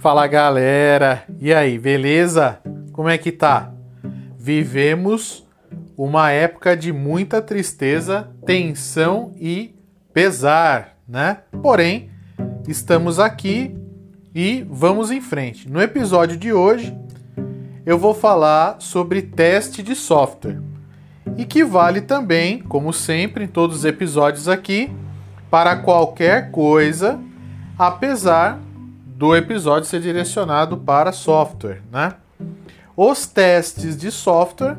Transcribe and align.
Fala 0.00 0.28
galera, 0.28 1.24
e 1.40 1.52
aí, 1.52 1.76
beleza? 1.76 2.60
Como 2.92 3.08
é 3.08 3.18
que 3.18 3.32
tá? 3.32 3.72
Vivemos 4.38 5.44
uma 5.96 6.30
época 6.30 6.76
de 6.76 6.92
muita 6.92 7.42
tristeza, 7.42 8.30
tensão 8.46 9.32
e 9.40 9.74
pesar, 10.14 10.96
né? 11.06 11.38
Porém, 11.60 12.10
estamos 12.68 13.18
aqui 13.18 13.76
e 14.32 14.64
vamos 14.70 15.10
em 15.10 15.20
frente. 15.20 15.68
No 15.68 15.82
episódio 15.82 16.36
de 16.36 16.52
hoje, 16.52 16.96
eu 17.84 17.98
vou 17.98 18.14
falar 18.14 18.76
sobre 18.78 19.20
teste 19.20 19.82
de 19.82 19.96
software 19.96 20.62
e 21.36 21.44
que 21.44 21.64
vale 21.64 22.02
também, 22.02 22.60
como 22.60 22.92
sempre 22.92 23.42
em 23.42 23.48
todos 23.48 23.78
os 23.78 23.84
episódios 23.84 24.48
aqui, 24.48 24.92
para 25.50 25.74
qualquer 25.74 26.52
coisa, 26.52 27.18
apesar 27.76 28.60
do 29.18 29.34
episódio 29.34 29.88
ser 29.88 30.00
direcionado 30.00 30.76
para 30.76 31.10
software, 31.10 31.82
né? 31.90 32.14
Os 32.96 33.26
testes 33.26 33.96
de 33.96 34.12
software 34.12 34.78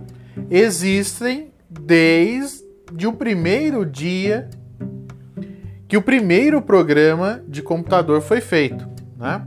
existem 0.50 1.52
desde 1.70 3.06
o 3.06 3.12
primeiro 3.12 3.86
dia 3.86 4.50
que 5.90 5.98
o 5.98 6.02
primeiro 6.02 6.62
programa 6.62 7.42
de 7.50 7.62
computador 7.62 8.22
foi 8.22 8.40
feito, 8.40 8.88
né? 9.18 9.46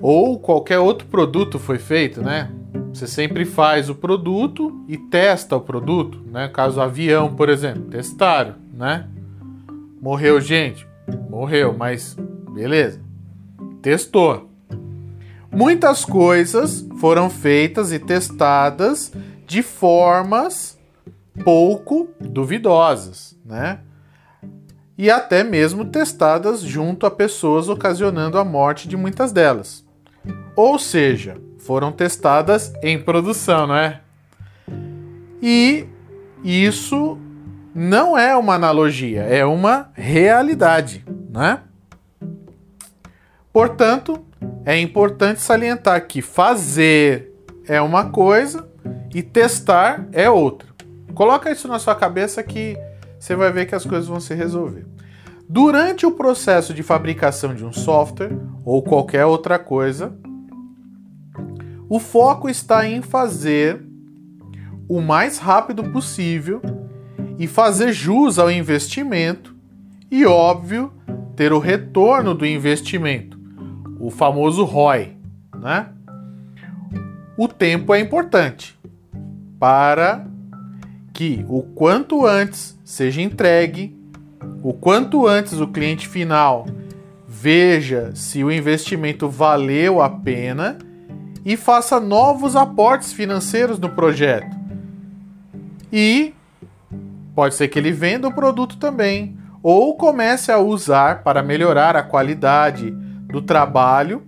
Ou 0.00 0.38
qualquer 0.38 0.78
outro 0.78 1.06
produto 1.06 1.58
foi 1.58 1.76
feito, 1.76 2.22
né? 2.22 2.50
Você 2.94 3.06
sempre 3.06 3.44
faz 3.44 3.90
o 3.90 3.94
produto 3.94 4.82
e 4.88 4.96
testa 4.96 5.54
o 5.54 5.60
produto, 5.60 6.18
né? 6.30 6.48
Caso 6.48 6.80
avião, 6.80 7.34
por 7.34 7.50
exemplo, 7.50 7.82
testaram, 7.90 8.54
né? 8.72 9.06
Morreu 10.00 10.40
gente, 10.40 10.88
morreu, 11.28 11.74
mas 11.76 12.16
beleza. 12.54 13.04
Testou. 13.84 14.48
Muitas 15.52 16.06
coisas 16.06 16.88
foram 16.98 17.28
feitas 17.28 17.92
e 17.92 17.98
testadas 17.98 19.12
de 19.46 19.62
formas 19.62 20.78
pouco 21.44 22.08
duvidosas, 22.18 23.38
né? 23.44 23.80
E 24.96 25.10
até 25.10 25.44
mesmo 25.44 25.84
testadas 25.84 26.62
junto 26.62 27.04
a 27.04 27.10
pessoas, 27.10 27.68
ocasionando 27.68 28.38
a 28.38 28.44
morte 28.44 28.88
de 28.88 28.96
muitas 28.96 29.32
delas. 29.32 29.84
Ou 30.56 30.78
seja, 30.78 31.36
foram 31.58 31.92
testadas 31.92 32.72
em 32.82 32.98
produção, 32.98 33.66
não 33.66 33.76
é? 33.76 34.00
E 35.42 35.84
isso 36.42 37.18
não 37.74 38.16
é 38.16 38.34
uma 38.34 38.54
analogia, 38.54 39.24
é 39.24 39.44
uma 39.44 39.90
realidade, 39.92 41.04
né? 41.30 41.60
Portanto, 43.54 44.26
é 44.64 44.76
importante 44.80 45.40
salientar 45.40 46.08
que 46.08 46.20
fazer 46.20 47.32
é 47.68 47.80
uma 47.80 48.10
coisa 48.10 48.68
e 49.14 49.22
testar 49.22 50.08
é 50.10 50.28
outra. 50.28 50.68
Coloca 51.14 51.52
isso 51.52 51.68
na 51.68 51.78
sua 51.78 51.94
cabeça 51.94 52.42
que 52.42 52.76
você 53.16 53.36
vai 53.36 53.52
ver 53.52 53.66
que 53.66 53.74
as 53.76 53.86
coisas 53.86 54.08
vão 54.08 54.18
se 54.18 54.34
resolver. 54.34 54.84
Durante 55.48 56.04
o 56.04 56.10
processo 56.10 56.74
de 56.74 56.82
fabricação 56.82 57.54
de 57.54 57.64
um 57.64 57.72
software 57.72 58.36
ou 58.64 58.82
qualquer 58.82 59.24
outra 59.24 59.56
coisa, 59.56 60.12
o 61.88 62.00
foco 62.00 62.48
está 62.48 62.88
em 62.88 63.02
fazer 63.02 63.80
o 64.88 65.00
mais 65.00 65.38
rápido 65.38 65.84
possível 65.92 66.60
e 67.38 67.46
fazer 67.46 67.92
jus 67.92 68.36
ao 68.36 68.50
investimento 68.50 69.54
e, 70.10 70.26
óbvio, 70.26 70.92
ter 71.36 71.52
o 71.52 71.60
retorno 71.60 72.34
do 72.34 72.44
investimento, 72.44 73.33
o 74.04 74.10
famoso 74.10 74.64
ROI, 74.64 75.16
né? 75.56 75.86
O 77.38 77.48
tempo 77.48 77.94
é 77.94 78.00
importante 78.00 78.78
para 79.58 80.26
que 81.14 81.42
o 81.48 81.62
quanto 81.62 82.26
antes 82.26 82.78
seja 82.84 83.22
entregue, 83.22 83.96
o 84.62 84.74
quanto 84.74 85.26
antes 85.26 85.54
o 85.54 85.68
cliente 85.68 86.06
final 86.06 86.66
veja 87.26 88.12
se 88.14 88.44
o 88.44 88.52
investimento 88.52 89.26
valeu 89.26 90.02
a 90.02 90.10
pena 90.10 90.76
e 91.42 91.56
faça 91.56 91.98
novos 91.98 92.54
aportes 92.56 93.10
financeiros 93.10 93.78
no 93.78 93.88
projeto. 93.88 94.54
E 95.90 96.34
pode 97.34 97.54
ser 97.54 97.68
que 97.68 97.78
ele 97.78 97.90
venda 97.90 98.28
o 98.28 98.34
produto 98.34 98.76
também, 98.76 99.34
ou 99.62 99.96
comece 99.96 100.52
a 100.52 100.58
usar 100.58 101.22
para 101.22 101.42
melhorar 101.42 101.96
a 101.96 102.02
qualidade 102.02 102.94
do 103.34 103.42
trabalho 103.42 104.22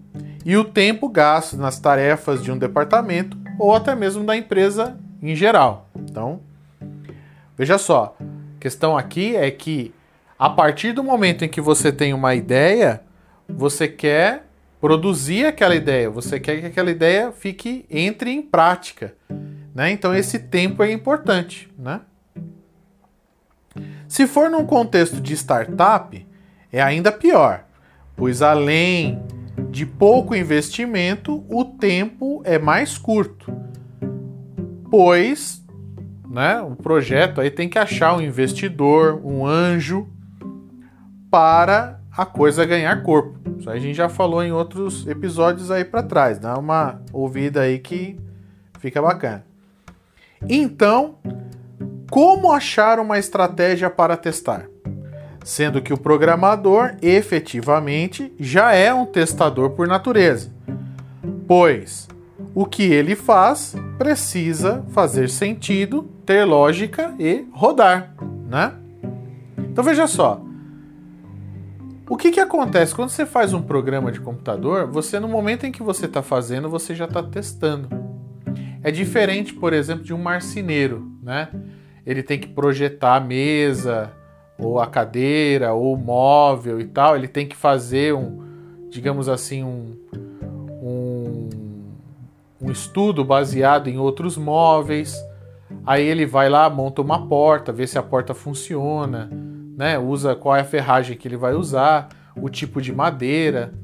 e 0.45 0.57
o 0.57 0.65
tempo 0.65 1.09
gasto 1.09 1.57
nas 1.57 1.79
tarefas 1.79 2.43
de 2.43 2.51
um 2.51 2.59
departamento 2.59 3.39
ou 3.57 3.73
até 3.73 3.95
mesmo 3.95 4.25
da 4.25 4.37
empresa 4.37 4.99
em 5.23 5.37
geral. 5.37 5.89
Então, 5.95 6.41
veja 7.57 7.79
só, 7.79 8.17
a 8.21 8.61
questão 8.61 8.99
aqui 8.99 9.37
é 9.37 9.49
que 9.49 9.95
a 10.37 10.51
partir 10.51 10.93
do 10.93 11.05
momento 11.05 11.45
em 11.45 11.49
que 11.49 11.61
você 11.61 11.93
tem 11.93 12.13
uma 12.13 12.35
ideia, 12.35 13.01
você 13.49 13.87
quer 13.87 14.49
produzir 14.81 15.47
aquela 15.47 15.77
ideia, 15.77 16.11
você 16.11 16.41
quer 16.41 16.61
que 16.61 16.67
aquela 16.67 16.91
ideia 16.91 17.31
fique 17.31 17.87
entre 17.89 18.33
em 18.33 18.43
prática, 18.43 19.15
né? 19.73 19.89
Então 19.93 20.13
esse 20.13 20.41
tempo 20.41 20.83
é 20.83 20.91
importante, 20.91 21.73
né? 21.79 22.01
Se 24.09 24.27
for 24.27 24.51
num 24.51 24.67
contexto 24.67 25.21
de 25.21 25.35
startup, 25.35 26.27
é 26.73 26.83
ainda 26.83 27.13
pior, 27.13 27.66
pois 28.17 28.43
além 28.43 29.23
de 29.71 29.85
pouco 29.87 30.35
investimento, 30.35 31.45
o 31.49 31.65
tempo 31.65 32.43
é 32.45 32.59
mais 32.59 32.97
curto, 32.99 33.53
pois 34.91 35.65
né, 36.29 36.61
o 36.61 36.75
projeto 36.75 37.41
aí 37.41 37.51
tem 37.51 37.69
que 37.69 37.79
achar 37.79 38.17
um 38.17 38.21
investidor, 38.21 39.21
um 39.25 39.47
anjo, 39.47 40.09
para 41.31 42.01
a 42.17 42.25
coisa 42.25 42.65
ganhar 42.65 43.03
corpo. 43.03 43.39
Isso 43.59 43.69
aí 43.69 43.79
a 43.79 43.81
gente 43.81 43.97
já 43.97 44.09
falou 44.09 44.43
em 44.43 44.53
outros 44.53 45.07
episódios 45.07 45.71
aí 45.71 45.85
para 45.85 46.03
trás. 46.03 46.39
Dá 46.39 46.59
uma 46.59 47.01
ouvida 47.13 47.63
aí 47.63 47.79
que 47.79 48.19
fica 48.79 49.03
bacana. 49.03 49.45
Então, 50.49 51.17
como 52.11 52.53
achar 52.53 52.99
uma 52.99 53.19
estratégia 53.19 53.91
para 53.91 54.17
testar? 54.17 54.67
Sendo 55.47 55.81
que 55.81 55.93
o 55.93 55.97
programador 55.97 56.97
efetivamente 57.01 58.35
já 58.37 58.73
é 58.73 58.93
um 58.93 59.07
testador 59.07 59.71
por 59.71 59.87
natureza, 59.87 60.51
pois 61.47 62.09
o 62.53 62.67
que 62.67 62.83
ele 62.83 63.15
faz 63.15 63.77
precisa 63.97 64.85
fazer 64.89 65.31
sentido, 65.31 66.03
ter 66.27 66.45
lógica 66.45 67.15
e 67.17 67.47
rodar, 67.53 68.13
né? 68.51 68.75
Então 69.57 69.85
veja 69.85 70.09
só, 70.09 70.43
o 72.11 72.17
que, 72.17 72.33
que 72.33 72.41
acontece 72.41 72.93
quando 72.93 73.11
você 73.11 73.25
faz 73.25 73.55
um 73.55 73.63
programa 73.63 74.11
de 74.11 74.19
computador? 74.19 74.89
Você, 74.89 75.21
no 75.21 75.29
momento 75.29 75.65
em 75.65 75.71
que 75.71 75.81
você 75.81 76.07
está 76.07 76.23
fazendo, 76.23 76.69
você 76.69 76.93
já 76.93 77.05
está 77.05 77.23
testando. 77.23 77.89
É 78.83 78.91
diferente, 78.91 79.55
por 79.55 79.73
exemplo, 79.73 80.03
de 80.03 80.13
um 80.13 80.19
marceneiro, 80.19 81.09
né? 81.23 81.51
Ele 82.05 82.25
tem 82.25 82.37
que 82.37 82.49
projetar 82.49 83.15
a 83.15 83.21
mesa, 83.21 84.13
ou 84.59 84.81
a 84.81 84.87
cadeira, 84.87 85.73
ou 85.73 85.95
o 85.95 85.99
móvel 85.99 86.81
e 86.81 86.87
tal. 86.87 87.17
Ele 87.17 87.29
tem 87.29 87.47
que 87.47 87.57
fazer 87.57 88.15
um, 88.15 88.43
digamos 88.91 89.29
assim, 89.29 89.63
um, 89.63 89.97
um, 90.83 91.49
um 92.61 92.71
estudo 92.71 93.25
baseado 93.25 93.89
em 93.89 93.99
outros 93.99 94.37
móveis. 94.37 95.17
Aí 95.85 96.05
ele 96.05 96.27
vai 96.27 96.49
lá, 96.49 96.71
monta 96.71 97.03
uma 97.03 97.27
porta, 97.27 97.73
vê 97.73 97.87
se 97.87 97.99
a 97.99 98.03
porta 98.03 98.35
funciona 98.35 99.31
né? 99.77 99.99
Usa 99.99 100.35
qual 100.35 100.57
é 100.57 100.61
a 100.61 100.65
ferragem 100.65 101.17
que 101.17 101.29
ele 101.29 101.37
vai 101.37 101.55
usar, 101.55 102.09
o 102.35 102.49
tipo 102.49 102.81
de 102.81 102.93
madeira, 102.93 103.75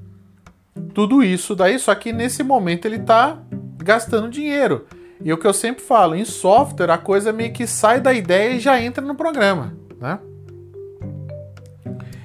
tudo 0.95 1.23
isso 1.23 1.55
daí, 1.55 1.79
só 1.79 1.95
que 1.95 2.13
nesse 2.13 2.43
momento 2.43 2.87
ele 2.87 2.97
está 2.97 3.39
gastando 3.77 4.31
dinheiro. 4.31 4.87
E 5.23 5.33
o 5.33 5.39
que 5.39 5.47
eu 5.47 5.53
sempre 5.53 5.85
falo, 5.85 6.17
em 6.17 6.25
software 6.25 6.91
a 6.91 6.99
coisa 6.99 7.33
meio 7.33 7.53
que 7.53 7.67
sai 7.67 8.01
da 8.01 8.13
ideia 8.13 8.55
e 8.55 8.61
já 8.61 8.81
entra 8.81 9.05
no 9.05 9.15
programa, 9.15 9.77
né? 10.01 10.19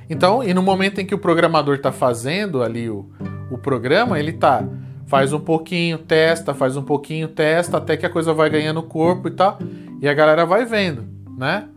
Então, 0.09 0.43
e 0.43 0.53
no 0.53 0.61
momento 0.61 0.99
em 0.99 1.05
que 1.05 1.15
o 1.15 1.19
programador 1.19 1.75
está 1.75 1.91
fazendo 1.91 2.63
ali 2.63 2.89
o, 2.89 3.09
o 3.51 3.57
programa, 3.57 4.19
ele 4.19 4.33
tá 4.33 4.63
faz 5.07 5.31
um 5.31 5.39
pouquinho, 5.39 5.97
testa, 5.97 6.53
faz 6.53 6.75
um 6.75 6.83
pouquinho, 6.83 7.29
testa, 7.29 7.77
até 7.77 7.95
que 7.95 8.05
a 8.05 8.09
coisa 8.09 8.33
vai 8.33 8.49
ganhando 8.49 8.83
corpo 8.83 9.29
e 9.29 9.31
tal, 9.31 9.57
e 10.01 10.07
a 10.07 10.13
galera 10.13 10.45
vai 10.45 10.65
vendo, 10.65 11.07
né? 11.37 11.67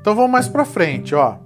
Então 0.00 0.14
vamos 0.14 0.30
mais 0.30 0.48
para 0.48 0.64
frente, 0.64 1.14
ó. 1.14 1.38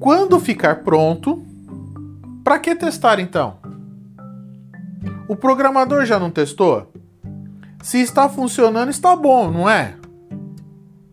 Quando 0.00 0.40
ficar 0.40 0.76
pronto, 0.82 1.44
para 2.42 2.58
que 2.58 2.74
testar 2.74 3.20
então? 3.20 3.58
O 5.28 5.36
programador 5.36 6.06
já 6.06 6.18
não 6.18 6.30
testou? 6.30 6.90
Se 7.82 8.00
está 8.00 8.28
funcionando, 8.28 8.88
está 8.88 9.14
bom, 9.14 9.50
não 9.50 9.68
é? 9.68 9.97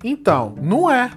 Então, 0.08 0.54
não 0.62 0.88
é. 0.88 1.10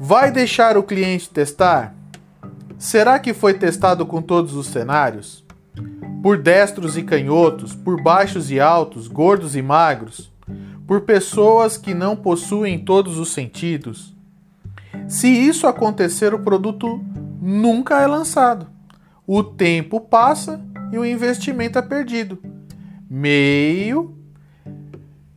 Vai 0.00 0.30
deixar 0.30 0.78
o 0.78 0.82
cliente 0.82 1.28
testar? 1.28 1.94
Será 2.78 3.18
que 3.18 3.34
foi 3.34 3.52
testado 3.52 4.06
com 4.06 4.22
todos 4.22 4.54
os 4.54 4.68
cenários? 4.68 5.44
Por 6.22 6.38
destros 6.38 6.96
e 6.96 7.02
canhotos, 7.02 7.74
por 7.74 8.02
baixos 8.02 8.50
e 8.50 8.58
altos, 8.58 9.08
gordos 9.08 9.54
e 9.54 9.60
magros, 9.60 10.32
por 10.86 11.02
pessoas 11.02 11.76
que 11.76 11.92
não 11.92 12.16
possuem 12.16 12.78
todos 12.78 13.18
os 13.18 13.28
sentidos? 13.28 14.16
Se 15.06 15.28
isso 15.28 15.66
acontecer, 15.66 16.32
o 16.32 16.38
produto 16.38 16.98
nunca 17.42 18.00
é 18.00 18.06
lançado. 18.06 18.68
O 19.26 19.44
tempo 19.44 20.00
passa 20.00 20.62
e 20.90 20.96
o 20.96 21.04
investimento 21.04 21.78
é 21.78 21.82
perdido. 21.82 22.38
Meio 23.10 24.13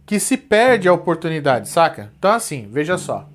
que 0.07 0.21
se 0.21 0.37
perde 0.37 0.87
a 0.87 0.93
oportunidade, 0.93 1.67
saca? 1.67 2.13
Então, 2.17 2.31
assim, 2.31 2.69
veja 2.71 2.97
só. 2.97 3.27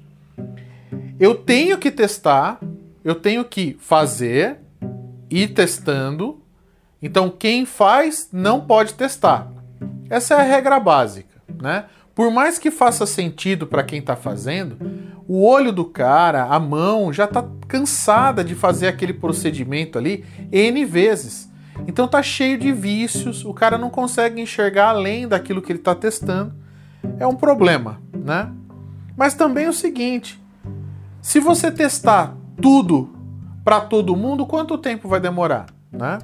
Eu 1.21 1.35
tenho 1.35 1.77
que 1.77 1.91
testar, 1.91 2.59
eu 3.05 3.15
tenho 3.15 3.45
que 3.45 3.77
fazer, 3.79 4.57
ir 5.31 5.49
testando. 5.49 6.43
Então, 7.03 7.29
quem 7.29 7.67
faz 7.67 8.31
não 8.33 8.63
pode 8.63 8.95
testar. 8.95 9.53
Essa 10.09 10.35
é 10.35 10.37
a 10.39 10.43
regra 10.43 10.81
básica, 10.81 11.43
né? 11.61 11.85
Por 12.15 12.31
mais 12.31 12.59
que 12.59 12.71
faça 12.71 13.05
sentido 13.05 13.67
para 13.67 13.83
quem 13.83 13.99
está 13.99 14.17
fazendo, 14.17 14.79
o 15.29 15.47
olho 15.47 15.73
do 15.73 15.85
cara, 15.85 16.45
a 16.45 16.59
mão, 16.59 17.13
já 17.13 17.25
está 17.25 17.47
cansada 17.69 18.43
de 18.43 18.55
fazer 18.55 18.89
aquele 18.89 19.13
procedimento 19.13 19.99
ali 19.99 20.25
N 20.51 20.85
vezes. 20.87 21.51
Então 21.87 22.09
tá 22.09 22.23
cheio 22.23 22.59
de 22.59 22.73
vícios, 22.73 23.45
o 23.45 23.53
cara 23.53 23.77
não 23.77 23.91
consegue 23.91 24.41
enxergar 24.41 24.89
além 24.89 25.29
daquilo 25.29 25.61
que 25.61 25.73
ele 25.73 25.79
está 25.79 25.95
testando. 25.95 26.62
É 27.19 27.27
um 27.27 27.35
problema, 27.35 28.01
né? 28.13 28.53
Mas 29.17 29.35
também 29.35 29.67
é 29.67 29.69
o 29.69 29.73
seguinte: 29.73 30.43
se 31.21 31.41
você 31.41 31.71
testar 31.71 32.37
tudo 32.61 33.11
para 33.65 33.81
todo 33.81 34.17
mundo, 34.17 34.47
quanto 34.47 34.79
tempo 34.79 35.09
vai 35.09 35.21
demorar, 35.21 35.67
né? 35.91 36.19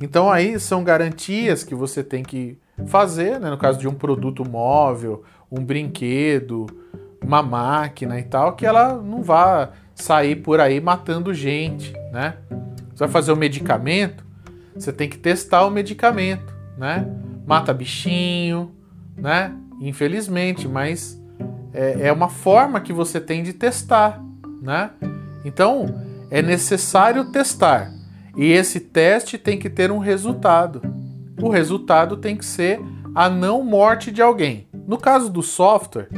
Então 0.00 0.30
aí 0.30 0.58
são 0.60 0.84
garantias 0.84 1.64
que 1.64 1.74
você 1.74 2.02
tem 2.02 2.22
que 2.22 2.58
fazer, 2.86 3.40
né? 3.40 3.50
no 3.50 3.56
caso 3.56 3.78
de 3.78 3.88
um 3.88 3.94
produto 3.94 4.48
móvel, 4.48 5.24
um 5.50 5.64
brinquedo, 5.64 6.66
uma 7.22 7.42
máquina 7.42 8.18
e 8.18 8.22
tal, 8.22 8.54
que 8.54 8.66
ela 8.66 8.94
não 8.94 9.22
vá 9.22 9.70
sair 9.94 10.36
por 10.36 10.60
aí 10.60 10.80
matando 10.80 11.32
gente, 11.32 11.92
né? 12.12 12.36
Você 12.90 13.00
vai 13.00 13.08
fazer 13.08 13.32
um 13.32 13.36
medicamento, 13.36 14.24
você 14.74 14.92
tem 14.92 15.08
que 15.08 15.18
testar 15.18 15.64
o 15.64 15.70
medicamento, 15.70 16.54
né? 16.76 17.06
Mata 17.46 17.72
bichinho, 17.72 18.72
né? 19.16 19.54
Infelizmente, 19.80 20.66
mas 20.66 21.20
é, 21.72 22.08
é 22.08 22.12
uma 22.12 22.28
forma 22.28 22.80
que 22.80 22.92
você 22.92 23.20
tem 23.20 23.42
de 23.42 23.52
testar, 23.52 24.22
né? 24.62 24.90
Então 25.44 25.86
é 26.30 26.42
necessário 26.42 27.30
testar 27.30 27.92
e 28.36 28.52
esse 28.52 28.80
teste 28.80 29.38
tem 29.38 29.58
que 29.58 29.70
ter 29.70 29.90
um 29.90 29.98
resultado. 29.98 30.82
O 31.40 31.48
resultado 31.48 32.16
tem 32.16 32.36
que 32.36 32.44
ser 32.44 32.80
a 33.14 33.30
não 33.30 33.64
morte 33.64 34.10
de 34.10 34.20
alguém. 34.20 34.68
No 34.86 34.98
caso 34.98 35.30
do 35.30 35.42
software, 35.42 36.08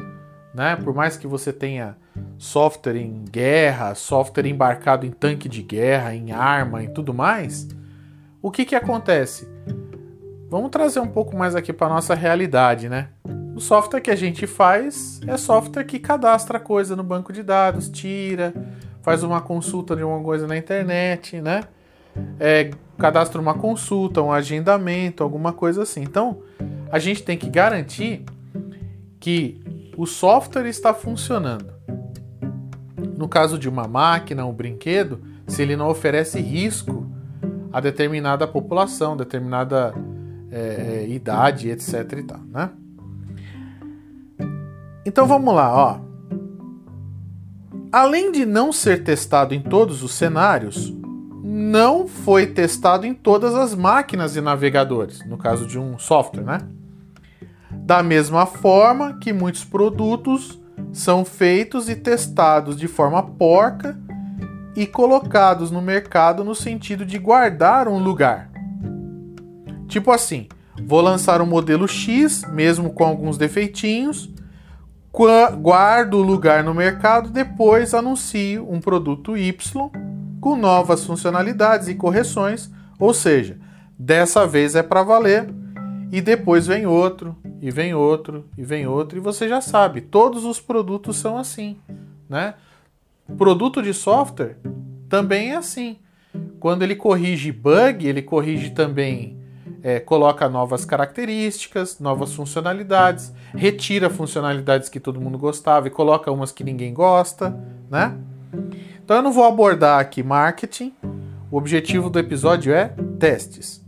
né, 0.52 0.76
por 0.76 0.94
mais 0.94 1.16
que 1.16 1.26
você 1.26 1.52
tenha 1.52 1.96
software 2.36 2.96
em 2.96 3.24
guerra, 3.30 3.94
software 3.94 4.46
embarcado 4.46 5.06
em 5.06 5.10
tanque 5.10 5.48
de 5.48 5.62
guerra, 5.62 6.14
em 6.14 6.32
arma 6.32 6.82
e 6.82 6.88
tudo 6.88 7.14
mais, 7.14 7.68
o 8.42 8.50
que, 8.50 8.64
que 8.64 8.74
acontece? 8.74 9.48
Vamos 10.50 10.70
trazer 10.70 10.98
um 10.98 11.08
pouco 11.08 11.36
mais 11.36 11.54
aqui 11.54 11.72
para 11.72 11.88
nossa 11.88 12.14
realidade, 12.14 12.88
né? 12.88 13.08
O 13.58 13.60
software 13.60 14.00
que 14.00 14.10
a 14.12 14.14
gente 14.14 14.46
faz 14.46 15.20
é 15.26 15.36
software 15.36 15.82
que 15.82 15.98
cadastra 15.98 16.60
coisa 16.60 16.94
no 16.94 17.02
banco 17.02 17.32
de 17.32 17.42
dados, 17.42 17.88
tira, 17.88 18.54
faz 19.02 19.24
uma 19.24 19.40
consulta 19.40 19.96
de 19.96 20.04
uma 20.04 20.22
coisa 20.22 20.46
na 20.46 20.56
internet, 20.56 21.40
né? 21.40 21.64
É, 22.38 22.70
cadastra 22.96 23.40
uma 23.40 23.54
consulta, 23.54 24.22
um 24.22 24.30
agendamento, 24.30 25.24
alguma 25.24 25.52
coisa 25.52 25.82
assim. 25.82 26.02
Então, 26.02 26.38
a 26.88 27.00
gente 27.00 27.24
tem 27.24 27.36
que 27.36 27.50
garantir 27.50 28.24
que 29.18 29.60
o 29.96 30.06
software 30.06 30.68
está 30.68 30.94
funcionando. 30.94 31.66
No 33.16 33.26
caso 33.28 33.58
de 33.58 33.68
uma 33.68 33.88
máquina, 33.88 34.46
um 34.46 34.52
brinquedo, 34.52 35.20
se 35.48 35.62
ele 35.62 35.74
não 35.74 35.88
oferece 35.88 36.40
risco 36.40 37.10
a 37.72 37.80
determinada 37.80 38.46
população, 38.46 39.16
determinada 39.16 39.92
é, 40.48 41.02
é 41.02 41.08
idade, 41.08 41.70
etc. 41.70 42.12
E 42.18 42.22
tal, 42.22 42.40
né? 42.52 42.70
Então 45.04 45.26
vamos 45.26 45.54
lá, 45.54 45.74
ó. 45.74 46.00
Além 47.90 48.30
de 48.30 48.44
não 48.44 48.72
ser 48.72 49.02
testado 49.02 49.54
em 49.54 49.60
todos 49.60 50.02
os 50.02 50.12
cenários, 50.12 50.94
não 51.42 52.06
foi 52.06 52.46
testado 52.46 53.06
em 53.06 53.14
todas 53.14 53.54
as 53.54 53.74
máquinas 53.74 54.36
e 54.36 54.40
navegadores, 54.40 55.24
no 55.26 55.38
caso 55.38 55.66
de 55.66 55.78
um 55.78 55.98
software, 55.98 56.44
né? 56.44 56.58
Da 57.70 58.02
mesma 58.02 58.44
forma 58.44 59.18
que 59.18 59.32
muitos 59.32 59.64
produtos 59.64 60.60
são 60.92 61.24
feitos 61.24 61.88
e 61.88 61.96
testados 61.96 62.76
de 62.76 62.86
forma 62.86 63.22
porca 63.22 63.98
e 64.76 64.86
colocados 64.86 65.70
no 65.70 65.80
mercado 65.80 66.44
no 66.44 66.54
sentido 66.54 67.04
de 67.04 67.18
guardar 67.18 67.88
um 67.88 67.98
lugar. 67.98 68.50
Tipo 69.88 70.12
assim, 70.12 70.46
vou 70.84 71.00
lançar 71.00 71.40
um 71.40 71.46
modelo 71.46 71.88
X, 71.88 72.42
mesmo 72.52 72.90
com 72.90 73.04
alguns 73.04 73.38
defeitinhos, 73.38 74.30
guardo 75.60 76.14
o 76.14 76.22
lugar 76.22 76.62
no 76.62 76.72
mercado, 76.72 77.30
depois 77.30 77.92
anuncio 77.94 78.70
um 78.70 78.80
produto 78.80 79.36
Y 79.36 79.52
com 80.40 80.56
novas 80.56 81.04
funcionalidades 81.04 81.88
e 81.88 81.94
correções, 81.94 82.70
ou 82.98 83.12
seja, 83.12 83.58
dessa 83.98 84.46
vez 84.46 84.76
é 84.76 84.82
para 84.82 85.02
valer, 85.02 85.52
e 86.12 86.20
depois 86.20 86.66
vem 86.66 86.86
outro, 86.86 87.36
e 87.60 87.70
vem 87.70 87.94
outro, 87.94 88.44
e 88.56 88.62
vem 88.62 88.86
outro, 88.86 89.18
e 89.18 89.20
você 89.20 89.48
já 89.48 89.60
sabe, 89.60 90.00
todos 90.00 90.44
os 90.44 90.60
produtos 90.60 91.16
são 91.16 91.36
assim, 91.36 91.76
né? 92.28 92.54
Produto 93.36 93.82
de 93.82 93.92
software 93.92 94.56
também 95.08 95.52
é 95.52 95.56
assim. 95.56 95.98
Quando 96.60 96.82
ele 96.82 96.94
corrige 96.94 97.52
bug, 97.52 98.06
ele 98.06 98.22
corrige 98.22 98.70
também, 98.70 99.37
é, 99.82 100.00
coloca 100.00 100.48
novas 100.48 100.84
características, 100.84 101.98
novas 102.00 102.32
funcionalidades, 102.32 103.32
retira 103.54 104.10
funcionalidades 104.10 104.88
que 104.88 105.00
todo 105.00 105.20
mundo 105.20 105.38
gostava 105.38 105.86
e 105.86 105.90
coloca 105.90 106.30
umas 106.30 106.52
que 106.52 106.64
ninguém 106.64 106.92
gosta, 106.92 107.56
né? 107.90 108.16
Então 109.02 109.16
eu 109.16 109.22
não 109.22 109.32
vou 109.32 109.44
abordar 109.44 110.00
aqui 110.00 110.22
marketing. 110.22 110.92
O 111.50 111.56
objetivo 111.56 112.10
do 112.10 112.18
episódio 112.18 112.72
é 112.72 112.92
testes. 113.18 113.82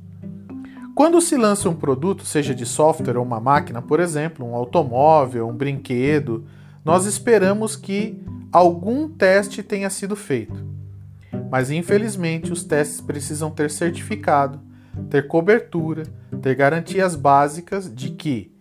Quando 0.94 1.20
se 1.20 1.36
lança 1.36 1.68
um 1.68 1.74
produto, 1.74 2.24
seja 2.24 2.54
de 2.54 2.66
software 2.66 3.16
ou 3.16 3.24
uma 3.24 3.40
máquina, 3.40 3.80
por 3.80 4.00
exemplo, 4.00 4.46
um 4.46 4.54
automóvel, 4.54 5.48
um 5.48 5.54
brinquedo, 5.54 6.46
nós 6.84 7.06
esperamos 7.06 7.76
que 7.76 8.22
algum 8.52 9.08
teste 9.08 9.62
tenha 9.62 9.88
sido 9.90 10.16
feito. 10.16 10.64
Mas 11.50 11.70
infelizmente 11.70 12.52
os 12.52 12.64
testes 12.64 13.00
precisam 13.00 13.50
ter 13.50 13.70
certificado, 13.70 14.60
ter 15.08 15.26
cobertura, 15.26 16.04
ter 16.42 16.54
garantias 16.54 17.14
básicas 17.14 17.92
de 17.92 18.10
que 18.10 18.52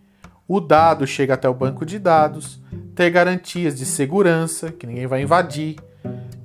o 0.48 0.60
dado 0.60 1.06
chega 1.06 1.36
até 1.36 1.48
o 1.48 1.54
banco 1.54 1.86
de 1.86 2.00
dados, 2.00 2.60
ter 2.96 3.10
garantias 3.12 3.78
de 3.78 3.86
segurança, 3.86 4.72
que 4.72 4.88
ninguém 4.88 5.06
vai 5.06 5.22
invadir, 5.22 5.76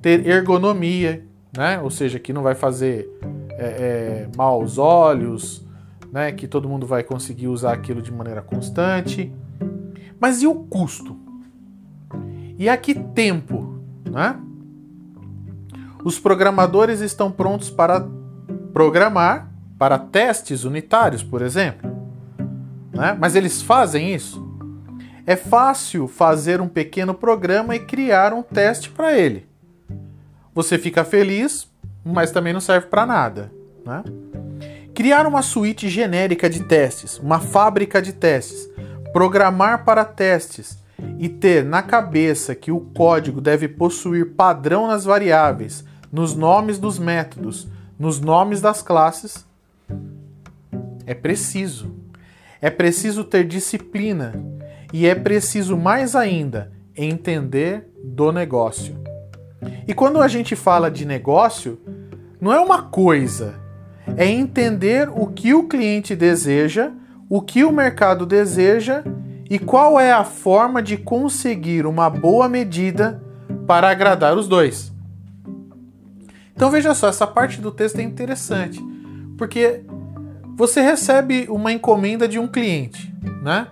ter 0.01 0.27
ergonomia, 0.27 1.25
né? 1.55 1.79
ou 1.79 1.89
seja, 1.89 2.19
que 2.19 2.31
não 2.31 2.43
vai 2.43 2.53
fazer 2.53 3.09
é, 3.57 3.65
é, 3.65 4.29
mal 4.35 4.61
aos 4.61 4.77
olhos, 4.77 5.65
né, 6.11 6.31
que 6.31 6.47
todo 6.47 6.69
mundo 6.69 6.85
vai 6.85 7.03
conseguir 7.03 7.47
usar 7.47 7.73
aquilo 7.73 8.01
de 8.01 8.11
maneira 8.11 8.41
constante. 8.41 9.33
Mas 10.19 10.41
e 10.41 10.47
o 10.47 10.55
custo? 10.55 11.17
E 12.57 12.69
a 12.69 12.77
que 12.77 12.93
tempo? 12.93 13.79
Né? 14.09 14.39
Os 16.03 16.19
programadores 16.19 17.01
estão 17.01 17.31
prontos 17.31 17.69
para 17.69 18.07
programar 18.71 19.51
para 19.77 19.97
testes 19.99 20.63
unitários, 20.63 21.23
por 21.23 21.41
exemplo. 21.41 21.91
Né? 22.93 23.15
Mas 23.19 23.35
eles 23.35 23.61
fazem 23.61 24.13
isso? 24.13 24.43
É 25.27 25.35
fácil 25.35 26.07
fazer 26.07 26.61
um 26.61 26.67
pequeno 26.67 27.13
programa 27.13 27.75
e 27.75 27.79
criar 27.79 28.31
um 28.31 28.43
teste 28.43 28.89
para 28.89 29.17
ele. 29.17 29.47
Você 30.53 30.77
fica 30.77 31.03
feliz, 31.03 31.67
mas 32.03 32.31
também 32.31 32.53
não 32.53 32.61
serve 32.61 32.87
para 32.87 33.05
nada. 33.05 33.51
Né? 33.85 34.03
Criar 34.93 35.27
uma 35.27 35.41
suíte 35.41 35.89
genérica 35.89 36.49
de 36.49 36.63
testes, 36.63 37.19
uma 37.19 37.39
fábrica 37.39 38.01
de 38.01 38.13
testes, 38.13 38.69
programar 39.11 39.83
para 39.83 40.05
testes 40.05 40.77
e 41.19 41.27
ter 41.27 41.65
na 41.65 41.81
cabeça 41.81 42.55
que 42.55 42.71
o 42.71 42.79
código 42.79 43.41
deve 43.41 43.67
possuir 43.67 44.33
padrão 44.33 44.87
nas 44.87 45.03
variáveis, 45.03 45.83
nos 46.11 46.35
nomes 46.35 46.77
dos 46.77 46.97
métodos, 46.97 47.67
nos 47.99 48.21
nomes 48.21 48.61
das 48.61 48.81
classes, 48.81 49.45
é 51.05 51.13
preciso. 51.13 51.95
É 52.61 52.69
preciso 52.69 53.23
ter 53.23 53.45
disciplina 53.45 54.33
e 54.91 55.05
é 55.05 55.13
preciso 55.13 55.77
mais 55.77 56.15
ainda 56.15 56.71
entender 56.95 57.87
do 58.03 58.31
negócio. 58.31 58.95
E 59.87 59.93
quando 59.93 60.21
a 60.21 60.27
gente 60.27 60.55
fala 60.55 60.89
de 60.89 61.05
negócio, 61.05 61.79
não 62.39 62.53
é 62.53 62.59
uma 62.59 62.83
coisa, 62.83 63.55
é 64.17 64.25
entender 64.25 65.09
o 65.09 65.27
que 65.27 65.53
o 65.53 65.67
cliente 65.67 66.15
deseja, 66.15 66.91
o 67.29 67.41
que 67.41 67.63
o 67.63 67.71
mercado 67.71 68.25
deseja 68.25 69.03
e 69.49 69.59
qual 69.59 69.99
é 69.99 70.11
a 70.11 70.23
forma 70.23 70.81
de 70.81 70.97
conseguir 70.97 71.85
uma 71.85 72.09
boa 72.09 72.47
medida 72.47 73.21
para 73.67 73.89
agradar 73.89 74.37
os 74.37 74.47
dois. 74.47 74.91
Então 76.55 76.71
veja 76.71 76.93
só, 76.93 77.09
essa 77.09 77.27
parte 77.27 77.59
do 77.59 77.71
texto 77.71 77.99
é 77.99 78.03
interessante, 78.03 78.81
porque 79.37 79.83
você 80.55 80.81
recebe 80.81 81.47
uma 81.49 81.71
encomenda 81.71 82.27
de 82.27 82.39
um 82.39 82.47
cliente, 82.47 83.13
né? 83.41 83.67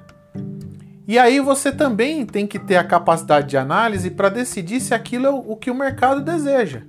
E 1.08 1.20
aí 1.20 1.40
você 1.40 1.72
também 1.72 2.26
tem 2.26 2.48
que 2.48 2.58
ter 2.58 2.78
a 2.78 2.84
capacidade 2.84 3.50
de 3.50 3.58
análise 3.58 4.10
para 4.10 4.30
decidir 4.30 4.80
se 4.80 4.94
aquilo 4.94 5.26
é 5.26 5.30
o 5.30 5.56
que 5.56 5.70
o 5.70 5.76
mercado 5.76 6.22
deseja. 6.22 6.84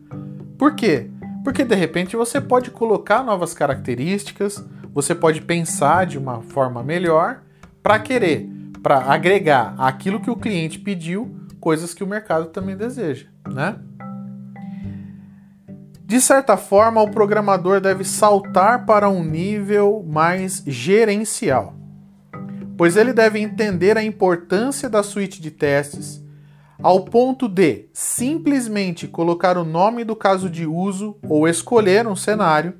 Por 0.56 0.74
quê? 0.74 1.10
Porque 1.42 1.64
de 1.64 1.74
repente 1.74 2.16
você 2.16 2.40
pode 2.40 2.70
colocar 2.70 3.24
novas 3.24 3.52
características, 3.52 4.64
você 4.92 5.14
pode 5.14 5.40
pensar 5.40 6.06
de 6.06 6.16
uma 6.16 6.40
forma 6.40 6.82
melhor 6.82 7.42
para 7.82 7.98
querer, 7.98 8.48
para 8.82 8.98
agregar 9.12 9.74
aquilo 9.76 10.20
que 10.20 10.30
o 10.30 10.36
cliente 10.36 10.78
pediu, 10.78 11.34
coisas 11.60 11.92
que 11.92 12.04
o 12.04 12.06
mercado 12.06 12.46
também 12.46 12.76
deseja, 12.76 13.26
né? 13.48 13.76
De 16.14 16.20
certa 16.20 16.56
forma, 16.56 17.02
o 17.02 17.10
programador 17.10 17.80
deve 17.80 18.04
saltar 18.04 18.86
para 18.86 19.08
um 19.08 19.24
nível 19.24 20.06
mais 20.08 20.62
gerencial, 20.64 21.74
pois 22.78 22.96
ele 22.96 23.12
deve 23.12 23.40
entender 23.40 23.98
a 23.98 24.04
importância 24.04 24.88
da 24.88 25.02
suíte 25.02 25.42
de 25.42 25.50
testes 25.50 26.22
ao 26.80 27.04
ponto 27.04 27.48
de 27.48 27.86
simplesmente 27.92 29.08
colocar 29.08 29.58
o 29.58 29.64
nome 29.64 30.04
do 30.04 30.14
caso 30.14 30.48
de 30.48 30.64
uso 30.64 31.16
ou 31.28 31.48
escolher 31.48 32.06
um 32.06 32.14
cenário 32.14 32.74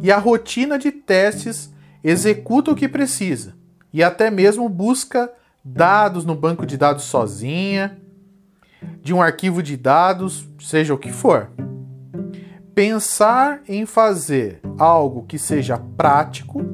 e 0.00 0.12
a 0.12 0.18
rotina 0.18 0.78
de 0.78 0.92
testes 0.92 1.68
executa 2.04 2.70
o 2.70 2.76
que 2.76 2.88
precisa 2.88 3.56
e 3.92 4.04
até 4.04 4.30
mesmo 4.30 4.68
busca 4.68 5.32
dados 5.64 6.24
no 6.24 6.36
banco 6.36 6.64
de 6.64 6.76
dados 6.76 7.02
sozinha, 7.06 7.98
de 9.02 9.12
um 9.12 9.20
arquivo 9.20 9.64
de 9.64 9.76
dados, 9.76 10.48
seja 10.60 10.94
o 10.94 10.98
que 10.98 11.10
for. 11.10 11.50
Pensar 12.74 13.60
em 13.68 13.84
fazer 13.84 14.60
algo 14.78 15.24
que 15.24 15.38
seja 15.38 15.78
prático, 15.96 16.64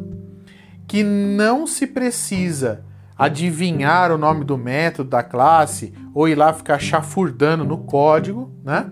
que 0.87 1.03
não 1.03 1.67
se 1.67 1.87
precisa 1.87 2.85
adivinhar 3.17 4.13
o 4.13 4.19
nome 4.19 4.45
do 4.45 4.57
método 4.57 5.11
da 5.11 5.25
classe 5.25 5.93
ou 6.15 6.29
ir 6.29 6.37
lá 6.37 6.53
ficar 6.53 6.79
chafurdando 6.79 7.65
no 7.65 7.79
código, 7.79 8.53
né? 8.65 8.91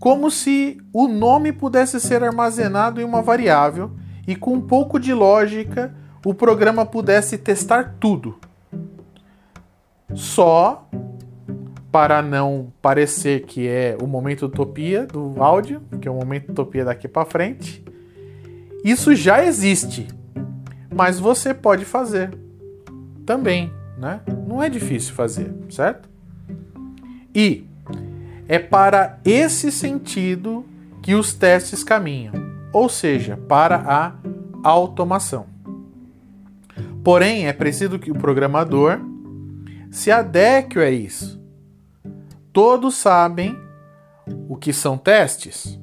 Como 0.00 0.30
se 0.30 0.78
o 0.92 1.06
nome 1.06 1.52
pudesse 1.52 2.00
ser 2.00 2.24
armazenado 2.24 3.00
em 3.00 3.04
uma 3.04 3.22
variável 3.22 3.92
e 4.26 4.34
com 4.34 4.54
um 4.54 4.60
pouco 4.60 4.98
de 4.98 5.14
lógica 5.14 5.94
o 6.24 6.34
programa 6.34 6.84
pudesse 6.84 7.38
testar 7.38 7.96
tudo. 8.00 8.38
Só 10.12 10.88
para 11.94 12.20
não 12.20 12.72
parecer 12.82 13.42
que 13.42 13.68
é 13.68 13.96
o 14.02 14.06
momento 14.08 14.46
utopia 14.46 15.06
do 15.06 15.40
áudio, 15.40 15.80
que 16.00 16.08
é 16.08 16.10
o 16.10 16.14
momento 16.16 16.50
utopia 16.50 16.84
daqui 16.84 17.06
para 17.06 17.24
frente. 17.24 17.84
Isso 18.82 19.14
já 19.14 19.44
existe, 19.44 20.08
mas 20.92 21.20
você 21.20 21.54
pode 21.54 21.84
fazer 21.84 22.36
também, 23.24 23.72
né? 23.96 24.22
Não 24.44 24.60
é 24.60 24.68
difícil 24.68 25.14
fazer, 25.14 25.54
certo? 25.70 26.08
E 27.32 27.64
é 28.48 28.58
para 28.58 29.20
esse 29.24 29.70
sentido 29.70 30.66
que 31.00 31.14
os 31.14 31.32
testes 31.32 31.84
caminham, 31.84 32.34
ou 32.72 32.88
seja, 32.88 33.36
para 33.36 33.76
a 33.76 34.14
automação. 34.64 35.46
Porém, 37.04 37.46
é 37.46 37.52
preciso 37.52 38.00
que 38.00 38.10
o 38.10 38.18
programador 38.18 38.98
se 39.92 40.10
adeque 40.10 40.80
a 40.80 40.90
isso 40.90 41.43
Todos 42.54 42.94
sabem 42.94 43.60
o 44.48 44.54
que 44.54 44.72
são 44.72 44.96
testes? 44.96 45.76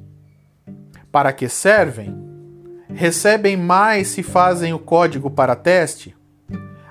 Para 1.12 1.30
que 1.30 1.46
servem? 1.46 2.16
Recebem 2.88 3.58
mais 3.58 4.08
se 4.08 4.22
fazem 4.22 4.72
o 4.72 4.78
código 4.78 5.30
para 5.30 5.54
teste? 5.54 6.16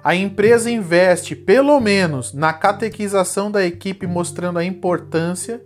A 0.04 0.14
empresa 0.14 0.70
investe 0.70 1.36
pelo 1.36 1.80
menos 1.80 2.32
na 2.32 2.54
catequização 2.54 3.50
da 3.50 3.66
equipe, 3.66 4.06
mostrando 4.06 4.60
a 4.60 4.64
importância 4.64 5.64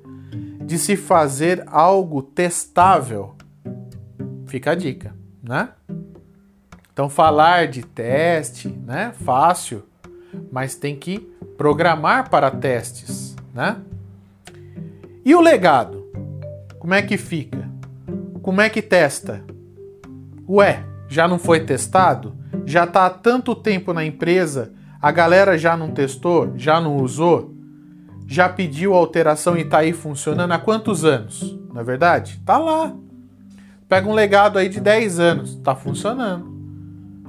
de 0.62 0.78
se 0.78 0.96
fazer 0.96 1.66
algo 1.68 2.22
testável. 2.22 3.36
Fica 4.46 4.72
a 4.72 4.76
dica, 4.76 5.14
né? 5.44 5.72
Então 6.94 7.10
falar 7.10 7.68
de 7.68 7.84
teste, 7.84 8.70
né? 8.70 9.14
Fácil, 9.26 9.84
mas 10.54 10.74
tem 10.74 10.96
que 10.96 11.20
programar 11.58 12.30
para 12.30 12.50
testes, 12.50 13.36
né? 13.54 13.82
E 15.26 15.34
o 15.34 15.42
legado? 15.42 16.06
Como 16.78 16.94
é 16.94 17.02
que 17.02 17.18
fica? 17.18 17.68
Como 18.44 18.62
é 18.62 18.70
que 18.70 18.80
testa? 18.80 19.44
Ué, 20.48 20.86
já 21.08 21.28
não 21.28 21.40
foi 21.40 21.62
testado? 21.62 22.36
Já 22.64 22.84
está 22.84 23.08
há 23.08 23.10
tanto 23.10 23.56
tempo 23.56 23.92
na 23.92 24.06
empresa, 24.06 24.72
a 25.02 25.12
galera 25.12 25.58
já 25.58 25.76
não 25.76 25.90
testou, 25.90 26.54
já 26.56 26.80
não 26.80 26.98
usou? 26.98 27.56
Já 28.28 28.48
pediu 28.48 28.94
alteração 28.94 29.58
e 29.58 29.62
está 29.62 29.80
aí 29.80 29.94
funcionando 29.94 30.52
há 30.52 30.60
quantos 30.60 31.04
anos? 31.04 31.58
Não 31.74 31.82
é 31.82 31.84
verdade? 31.84 32.40
Tá 32.46 32.60
lá. 32.60 32.96
Pega 33.90 34.08
um 34.08 34.14
legado 34.14 34.60
aí 34.60 34.70
de 34.70 34.80
10 34.80 35.20
anos, 35.20 35.56
está 35.56 35.76
funcionando, 35.76 36.48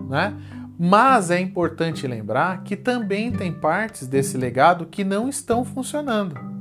né? 0.07 0.35
Mas 0.79 1.31
é 1.31 1.41
importante 1.41 2.07
lembrar 2.07 2.63
que 2.63 2.77
também 2.77 3.33
tem 3.33 3.51
partes 3.51 4.07
desse 4.07 4.37
legado 4.37 4.85
que 4.85 5.03
não 5.03 5.31
estão 5.31 5.65
funcionando 5.65 6.56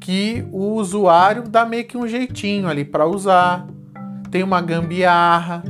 que 0.00 0.46
o 0.52 0.74
usuário 0.74 1.42
dá 1.48 1.64
meio 1.64 1.84
que 1.84 1.96
um 1.96 2.06
jeitinho 2.06 2.68
ali 2.68 2.84
para 2.84 3.06
usar. 3.06 3.66
Tem 4.30 4.42
uma 4.42 4.60
gambiarra, 4.60 5.64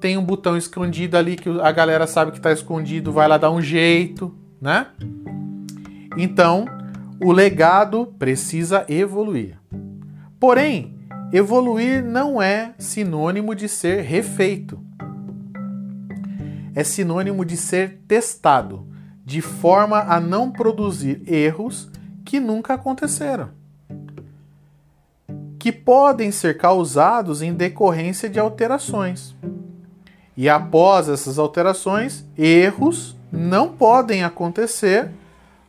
tem 0.00 0.16
um 0.16 0.24
botão 0.24 0.56
escondido 0.56 1.16
ali 1.16 1.36
que 1.36 1.48
a 1.60 1.70
galera 1.72 2.06
sabe 2.06 2.32
que 2.32 2.38
está 2.38 2.52
escondido, 2.52 3.12
vai 3.12 3.28
lá 3.28 3.38
dar 3.38 3.50
um 3.50 3.60
jeito, 3.60 4.34
né? 4.60 4.88
Então, 6.16 6.64
o 7.20 7.32
legado 7.32 8.14
precisa 8.18 8.84
evoluir. 8.88 9.58
Porém, 10.40 10.96
evoluir 11.32 12.04
não 12.04 12.40
é 12.40 12.74
sinônimo 12.78 13.54
de 13.54 13.68
ser 13.68 14.02
refeito. 14.02 14.78
É 16.74 16.82
sinônimo 16.84 17.44
de 17.44 17.56
ser 17.56 18.00
testado, 18.06 18.86
de 19.24 19.40
forma 19.40 20.00
a 20.00 20.20
não 20.20 20.50
produzir 20.50 21.22
erros 21.26 21.90
que 22.24 22.38
nunca 22.38 22.74
aconteceram 22.74 23.57
que 25.58 25.72
podem 25.72 26.30
ser 26.30 26.56
causados 26.56 27.42
em 27.42 27.52
decorrência 27.52 28.28
de 28.28 28.38
alterações. 28.38 29.34
E 30.36 30.48
após 30.48 31.08
essas 31.08 31.38
alterações, 31.38 32.24
erros 32.36 33.16
não 33.32 33.68
podem 33.70 34.22
acontecer 34.22 35.10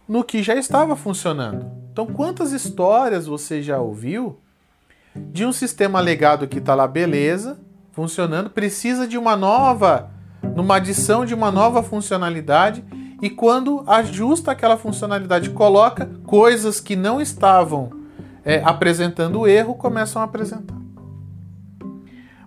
no 0.07 0.23
que 0.23 0.43
já 0.43 0.55
estava 0.55 0.95
funcionando. 0.95 1.65
Então, 1.91 2.05
quantas 2.05 2.51
histórias 2.51 3.25
você 3.25 3.61
já 3.61 3.79
ouviu 3.79 4.39
de 5.15 5.43
um 5.43 5.51
sistema 5.51 5.99
legado 5.99 6.47
que 6.47 6.59
está 6.59 6.75
lá, 6.75 6.87
beleza, 6.87 7.59
funcionando, 7.91 8.49
precisa 8.49 9.07
de 9.07 9.17
uma 9.17 9.35
nova, 9.35 10.11
numa 10.55 10.75
adição 10.75 11.25
de 11.25 11.33
uma 11.33 11.51
nova 11.51 11.81
funcionalidade, 11.81 12.83
e 13.21 13.29
quando 13.29 13.83
ajusta 13.87 14.51
aquela 14.51 14.77
funcionalidade, 14.77 15.49
coloca 15.49 16.09
coisas 16.25 16.79
que 16.79 16.95
não 16.95 17.19
estavam 17.19 17.98
é, 18.43 18.61
apresentando 18.63 19.41
o 19.41 19.47
erro, 19.47 19.75
começam 19.75 20.21
a 20.21 20.25
apresentar. 20.25 20.77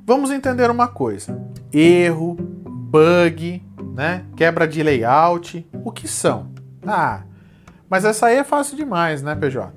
Vamos 0.04 0.30
entender 0.30 0.70
uma 0.70 0.88
coisa: 0.88 1.40
erro, 1.72 2.34
bug, 2.34 3.62
né? 3.94 4.24
quebra 4.36 4.66
de 4.66 4.82
layout, 4.82 5.66
o 5.84 5.92
que 5.92 6.08
são? 6.08 6.50
Ah, 6.86 7.22
mas 7.88 8.04
essa 8.04 8.26
aí 8.26 8.36
é 8.36 8.44
fácil 8.44 8.76
demais, 8.76 9.22
né, 9.22 9.34
PJ? 9.34 9.72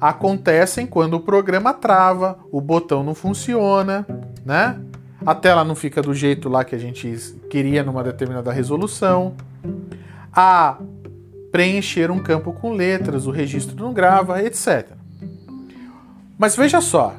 Acontecem 0.00 0.86
quando 0.86 1.14
o 1.14 1.20
programa 1.20 1.74
trava, 1.74 2.38
o 2.50 2.60
botão 2.60 3.02
não 3.02 3.14
funciona, 3.14 4.06
né? 4.44 4.80
A 5.26 5.34
tela 5.34 5.64
não 5.64 5.74
fica 5.74 6.00
do 6.00 6.14
jeito 6.14 6.48
lá 6.48 6.64
que 6.64 6.74
a 6.74 6.78
gente 6.78 7.14
queria 7.50 7.82
numa 7.82 8.02
determinada 8.02 8.50
resolução. 8.50 9.34
A 10.32 10.78
preencher 11.52 12.10
um 12.10 12.18
campo 12.18 12.52
com 12.52 12.72
letras, 12.72 13.26
o 13.26 13.30
registro 13.30 13.76
não 13.76 13.92
grava, 13.92 14.42
etc. 14.42 14.99
Mas 16.40 16.56
veja 16.56 16.80
só, 16.80 17.16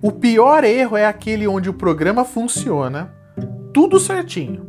o 0.00 0.12
pior 0.12 0.62
erro 0.62 0.96
é 0.96 1.06
aquele 1.06 1.48
onde 1.48 1.68
o 1.68 1.74
programa 1.74 2.24
funciona, 2.24 3.12
tudo 3.74 3.98
certinho, 3.98 4.64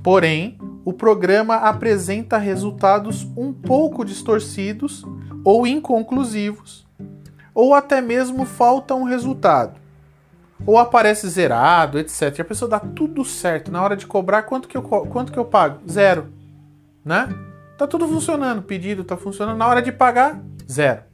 porém 0.00 0.56
o 0.84 0.92
programa 0.92 1.56
apresenta 1.56 2.38
resultados 2.38 3.26
um 3.36 3.52
pouco 3.52 4.04
distorcidos 4.04 5.04
ou 5.44 5.66
inconclusivos, 5.66 6.86
ou 7.52 7.74
até 7.74 8.00
mesmo 8.00 8.44
falta 8.44 8.94
um 8.94 9.02
resultado, 9.02 9.80
ou 10.64 10.78
aparece 10.78 11.28
zerado, 11.28 11.98
etc. 11.98 12.38
E 12.38 12.42
a 12.42 12.44
pessoa 12.44 12.68
dá 12.68 12.78
tudo 12.78 13.24
certo. 13.24 13.72
Na 13.72 13.82
hora 13.82 13.96
de 13.96 14.06
cobrar, 14.06 14.44
quanto 14.44 14.68
que 14.68 14.76
eu, 14.76 14.82
quanto 14.82 15.32
que 15.32 15.38
eu 15.38 15.44
pago? 15.44 15.80
Zero. 15.90 16.32
Né? 17.04 17.28
Tá 17.76 17.88
tudo 17.88 18.06
funcionando, 18.06 18.62
pedido 18.62 19.02
tá 19.02 19.16
funcionando. 19.16 19.58
Na 19.58 19.66
hora 19.66 19.82
de 19.82 19.90
pagar, 19.90 20.40
zero. 20.70 21.10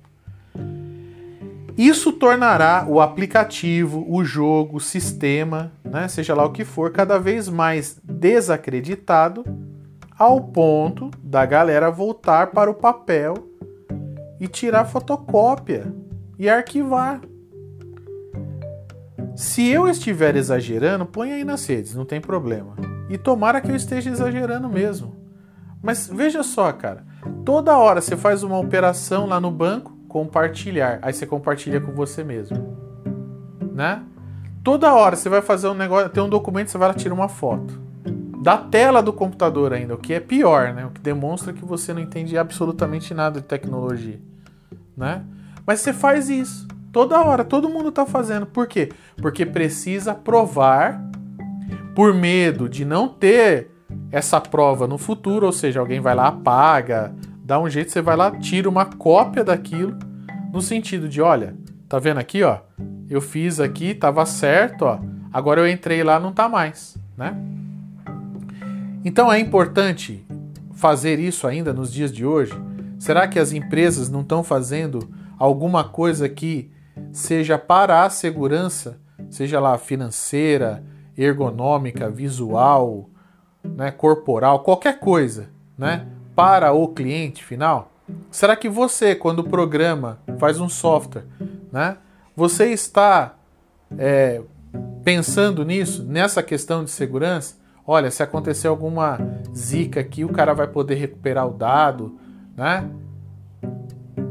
Isso 1.79 2.11
tornará 2.11 2.85
o 2.89 3.01
aplicativo, 3.01 4.05
o 4.09 4.25
jogo, 4.25 4.79
o 4.79 4.81
sistema, 4.81 5.71
né, 5.85 6.09
seja 6.09 6.35
lá 6.35 6.45
o 6.45 6.51
que 6.51 6.65
for, 6.65 6.91
cada 6.91 7.21
vez 7.21 7.49
mais 7.49 8.01
desacreditado, 8.03 9.45
ao 10.19 10.41
ponto 10.41 11.09
da 11.23 11.47
galera 11.47 11.89
voltar 11.89 12.49
para 12.49 12.69
o 12.69 12.75
papel 12.75 13.35
e 14.41 14.49
tirar 14.49 14.87
fotocópia 14.87 15.95
e 16.37 16.49
arquivar. 16.49 17.21
Se 19.37 19.69
eu 19.69 19.87
estiver 19.87 20.35
exagerando, 20.35 21.07
põe 21.07 21.33
aí 21.33 21.45
nas 21.45 21.65
redes, 21.65 21.95
não 21.95 22.05
tem 22.05 22.21
problema. 22.21 22.75
E 23.09 23.17
tomara 23.17 23.61
que 23.61 23.71
eu 23.71 23.77
esteja 23.77 24.11
exagerando 24.11 24.69
mesmo. 24.69 25.17
Mas 25.81 26.09
veja 26.09 26.43
só, 26.43 26.73
cara, 26.73 27.07
toda 27.45 27.79
hora 27.79 28.01
você 28.01 28.17
faz 28.17 28.43
uma 28.43 28.59
operação 28.59 29.27
lá 29.27 29.41
no 29.41 29.53
banco, 29.53 29.98
compartilhar. 30.09 30.99
Aí 31.03 31.13
você 31.13 31.27
compartilha 31.27 31.81
com 31.81 31.93
você 31.93 32.25
mesmo. 32.25 32.77
Né? 33.73 34.03
Toda 34.65 34.95
hora 34.95 35.15
você 35.15 35.29
vai 35.29 35.43
fazer 35.43 35.69
um 35.69 35.75
negócio, 35.75 36.09
tem 36.09 36.23
um 36.23 36.29
documento, 36.29 36.71
você 36.71 36.79
vai 36.79 36.89
lá 36.89 36.95
tirar 36.95 37.15
uma 37.15 37.29
foto. 37.29 37.81
Da 38.43 38.57
tela 38.57 39.03
do 39.03 39.13
computador 39.13 39.73
ainda, 39.73 39.95
o 39.95 39.99
que 39.99 40.15
é 40.15 40.21
pior, 40.21 40.73
né? 40.73 40.87
O 40.87 40.91
que 40.91 41.01
demonstra 41.01 41.53
que 41.53 41.65
você 41.65 41.93
não 41.93 42.01
entende 42.01 42.39
absolutamente 42.39 43.13
nada 43.13 43.41
de 43.41 43.47
tecnologia, 43.47 44.21
né? 44.97 45.25
Mas 45.67 45.81
você 45.81 45.93
faz 45.93 46.31
isso 46.31 46.67
toda 46.93 47.21
hora, 47.21 47.45
todo 47.45 47.69
mundo 47.69 47.91
está 47.91 48.07
fazendo. 48.07 48.47
Por 48.47 48.67
quê? 48.67 48.91
Porque 49.21 49.45
precisa 49.45 50.15
provar 50.15 51.01
por 51.95 52.15
medo 52.15 52.69
de 52.69 52.85
não 52.85 53.09
ter 53.09 53.71
essa 54.11 54.41
prova 54.41 54.87
no 54.87 54.99
futuro, 54.99 55.47
ou 55.47 55.53
seja, 55.53 55.81
alguém 55.81 56.01
vai 56.01 56.15
lá, 56.15 56.29
apaga, 56.29 57.15
dá 57.49 57.59
um 57.59 57.67
jeito, 57.67 57.91
você 57.91 58.03
vai 58.03 58.15
lá, 58.15 58.31
tira 58.31 58.69
uma 58.69 58.85
cópia 58.85 59.43
daquilo, 59.43 59.97
no 60.53 60.61
sentido 60.61 61.09
de, 61.09 61.23
olha, 61.23 61.57
tá 61.89 61.99
vendo 61.99 62.19
aqui, 62.19 62.43
ó? 62.43 62.59
Eu 63.09 63.23
fiz 63.23 63.59
aqui, 63.59 63.95
tava 63.95 64.27
certo, 64.27 64.83
ó. 64.83 65.01
Agora 65.33 65.63
eu 65.63 65.67
entrei 65.67 66.05
lá, 66.05 66.21
não 66.21 66.31
tá 66.31 66.47
mais, 66.47 66.99
né? 67.17 67.35
Então 69.03 69.33
é 69.33 69.39
importante 69.39 70.27
fazer 70.75 71.19
isso 71.19 71.47
ainda 71.47 71.73
nos 71.73 71.91
dias 71.91 72.13
de 72.13 72.23
hoje? 72.27 72.53
Será 72.99 73.27
que 73.27 73.39
as 73.39 73.51
empresas 73.51 74.11
não 74.11 74.21
estão 74.21 74.45
fazendo 74.45 75.09
alguma 75.39 75.83
coisa 75.85 76.29
que 76.29 76.71
seja 77.11 77.57
para 77.57 78.05
a 78.05 78.11
segurança, 78.11 79.01
seja 79.31 79.59
lá 79.59 79.79
financeira, 79.79 80.85
ergonômica, 81.17 82.11
visual, 82.11 83.09
né, 83.65 83.91
corporal, 83.91 84.63
qualquer 84.63 85.01
coisa, 85.01 85.49
né? 85.79 86.09
Para 86.39 86.73
o 86.73 86.87
cliente 86.87 87.43
final? 87.43 87.91
Será 88.31 88.55
que 88.55 88.69
você, 88.69 89.13
quando 89.13 89.43
programa, 89.43 90.21
faz 90.39 90.61
um 90.61 90.69
software, 90.69 91.25
né? 91.73 91.97
Você 92.37 92.67
está 92.67 93.35
é, 93.99 94.41
pensando 95.03 95.65
nisso, 95.65 96.05
nessa 96.05 96.41
questão 96.41 96.85
de 96.85 96.91
segurança? 96.91 97.57
Olha, 97.85 98.09
se 98.09 98.23
acontecer 98.23 98.69
alguma 98.69 99.19
zica 99.53 99.99
aqui, 99.99 100.25
o 100.25 100.29
cara 100.29 100.55
vai 100.55 100.69
poder 100.69 100.95
recuperar 100.95 101.49
o 101.49 101.53
dado, 101.53 102.17
né? 102.57 102.89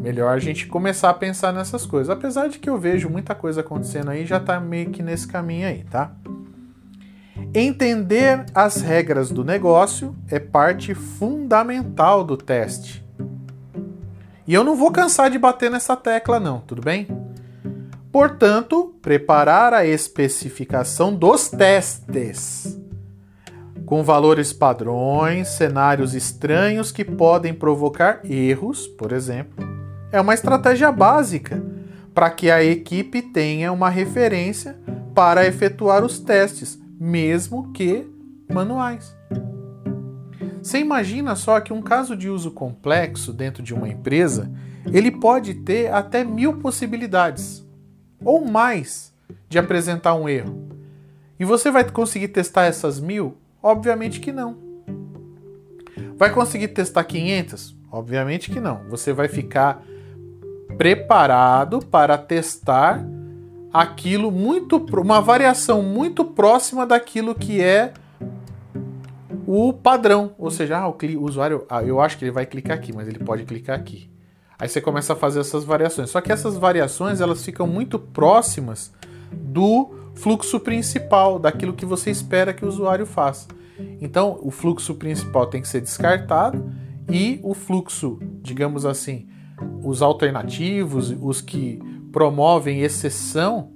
Melhor 0.02 0.34
a 0.34 0.40
gente 0.40 0.66
começar 0.66 1.10
a 1.10 1.14
pensar 1.14 1.52
nessas 1.52 1.86
coisas. 1.86 2.10
Apesar 2.10 2.48
de 2.48 2.58
que 2.58 2.70
eu 2.70 2.78
vejo 2.78 3.10
muita 3.10 3.36
coisa 3.36 3.60
acontecendo 3.60 4.12
aí, 4.12 4.26
já 4.26 4.40
tá 4.40 4.62
meio 4.62 4.92
que 4.92 5.04
nesse 5.04 5.28
caminho 5.28 5.68
aí, 5.68 5.84
tá? 5.84 6.14
Entender 7.60 8.46
as 8.54 8.82
regras 8.82 9.32
do 9.32 9.44
negócio 9.44 10.16
é 10.30 10.38
parte 10.38 10.94
fundamental 10.94 12.24
do 12.24 12.38
teste. 12.38 13.04
E 14.46 14.54
eu 14.54 14.64
não 14.64 14.76
vou 14.76 14.92
cansar 14.92 15.32
de 15.32 15.40
bater 15.40 15.72
nessa 15.72 15.96
tecla, 15.96 16.40
não, 16.40 16.60
tudo 16.60 16.84
bem? 16.84 17.08
Portanto, 18.12 18.94
preparar 19.02 19.74
a 19.74 19.84
especificação 19.84 21.12
dos 21.12 21.50
testes 21.50 22.80
com 23.88 24.04
valores 24.04 24.54
padrões, 24.54 25.48
cenários 25.48 26.14
estranhos 26.14 26.92
que 26.92 27.04
podem 27.04 27.56
provocar 27.56 28.20
erros, 28.24 28.86
por 28.86 29.12
exemplo, 29.12 29.68
é 30.12 30.22
uma 30.22 30.36
estratégia 30.36 30.92
básica 30.92 31.60
para 32.14 32.30
que 32.30 32.52
a 32.52 32.64
equipe 32.64 33.20
tenha 33.20 33.72
uma 33.72 33.90
referência 33.90 34.78
para 35.16 35.48
efetuar 35.48 36.06
os 36.06 36.20
testes 36.20 36.86
mesmo 37.00 37.72
que 37.72 38.08
manuais. 38.52 39.16
Você 40.62 40.80
imagina 40.80 41.36
só 41.36 41.60
que 41.60 41.72
um 41.72 41.82
caso 41.82 42.16
de 42.16 42.30
uso 42.30 42.52
complexo 42.52 43.32
dentro 43.32 43.64
de 43.64 43.74
uma 43.74 43.88
empresa, 43.88 44.52
ele 44.92 45.12
pode 45.12 45.54
ter 45.54 45.94
até 45.94 46.24
mil 46.24 46.58
possibilidades 46.58 47.66
ou 48.24 48.46
mais 48.46 49.14
de 49.48 49.58
apresentar 49.60 50.16
um 50.16 50.28
erro. 50.28 50.68
E 51.40 51.46
você 51.46 51.70
vai 51.70 51.90
conseguir 51.90 52.30
testar 52.30 52.66
essas 52.66 53.00
mil? 53.00 53.38
Obviamente 53.62 54.20
que 54.20 54.32
não. 54.32 54.58
Vai 56.18 56.32
conseguir 56.32 56.70
testar 56.70 57.04
500? 57.04 57.76
Obviamente 57.92 58.50
que 58.50 58.60
não. 58.60 58.90
Você 58.90 59.14
vai 59.14 59.28
ficar 59.28 59.84
preparado 60.78 61.80
para 61.80 62.18
testar 62.18 63.06
aquilo 63.82 64.32
muito 64.32 64.78
uma 64.78 65.22
variação 65.22 65.84
muito 65.84 66.26
próxima 66.26 66.86
daquilo 66.86 67.36
que 67.36 67.62
é 67.62 67.94
o 69.46 69.72
padrão, 69.72 70.34
ou 70.38 70.52
seja, 70.52 70.78
ah, 70.80 70.90
o, 70.90 70.96
usuário, 71.22 71.66
ah, 71.70 71.84
eu 71.84 72.02
acho 72.02 72.18
que 72.18 72.26
ele 72.26 72.32
vai 72.32 72.46
clicar 72.46 72.76
aqui, 72.76 72.92
mas 72.94 73.08
ele 73.08 73.20
pode 73.20 73.44
clicar 73.46 73.80
aqui. 73.80 74.10
Aí 74.60 74.68
você 74.68 74.82
começa 74.82 75.14
a 75.14 75.16
fazer 75.16 75.40
essas 75.40 75.64
variações. 75.64 76.10
Só 76.10 76.20
que 76.20 76.32
essas 76.32 76.58
variações 76.58 77.22
elas 77.22 77.46
ficam 77.46 77.68
muito 77.68 78.00
próximas 78.00 78.92
do 79.32 79.92
fluxo 80.16 80.60
principal, 80.60 81.38
daquilo 81.38 81.74
que 81.74 81.86
você 81.86 82.10
espera 82.10 82.54
que 82.54 82.66
o 82.66 82.68
usuário 82.68 83.06
faça. 83.06 83.48
Então, 84.02 84.40
o 84.42 84.50
fluxo 84.50 84.96
principal 84.96 85.46
tem 85.46 85.62
que 85.62 85.68
ser 85.68 85.82
descartado 85.82 86.74
e 87.10 87.40
o 87.44 87.54
fluxo, 87.54 88.20
digamos 88.42 88.86
assim, 88.86 89.28
os 89.84 90.02
alternativos, 90.02 91.16
os 91.22 91.42
que 91.42 91.80
promovem 92.12 92.82
exceção, 92.82 93.72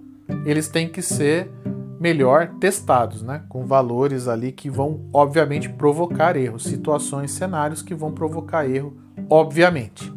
eles 0.45 0.67
têm 0.67 0.87
que 0.87 1.01
ser 1.01 1.51
melhor 1.99 2.55
testados, 2.59 3.21
né? 3.21 3.43
Com 3.47 3.65
valores 3.65 4.27
ali 4.27 4.51
que 4.51 4.69
vão, 4.69 5.01
obviamente, 5.13 5.69
provocar 5.69 6.35
erros, 6.35 6.63
situações, 6.63 7.31
cenários 7.31 7.81
que 7.81 7.93
vão 7.93 8.11
provocar 8.11 8.67
erro, 8.67 8.97
obviamente. 9.29 10.11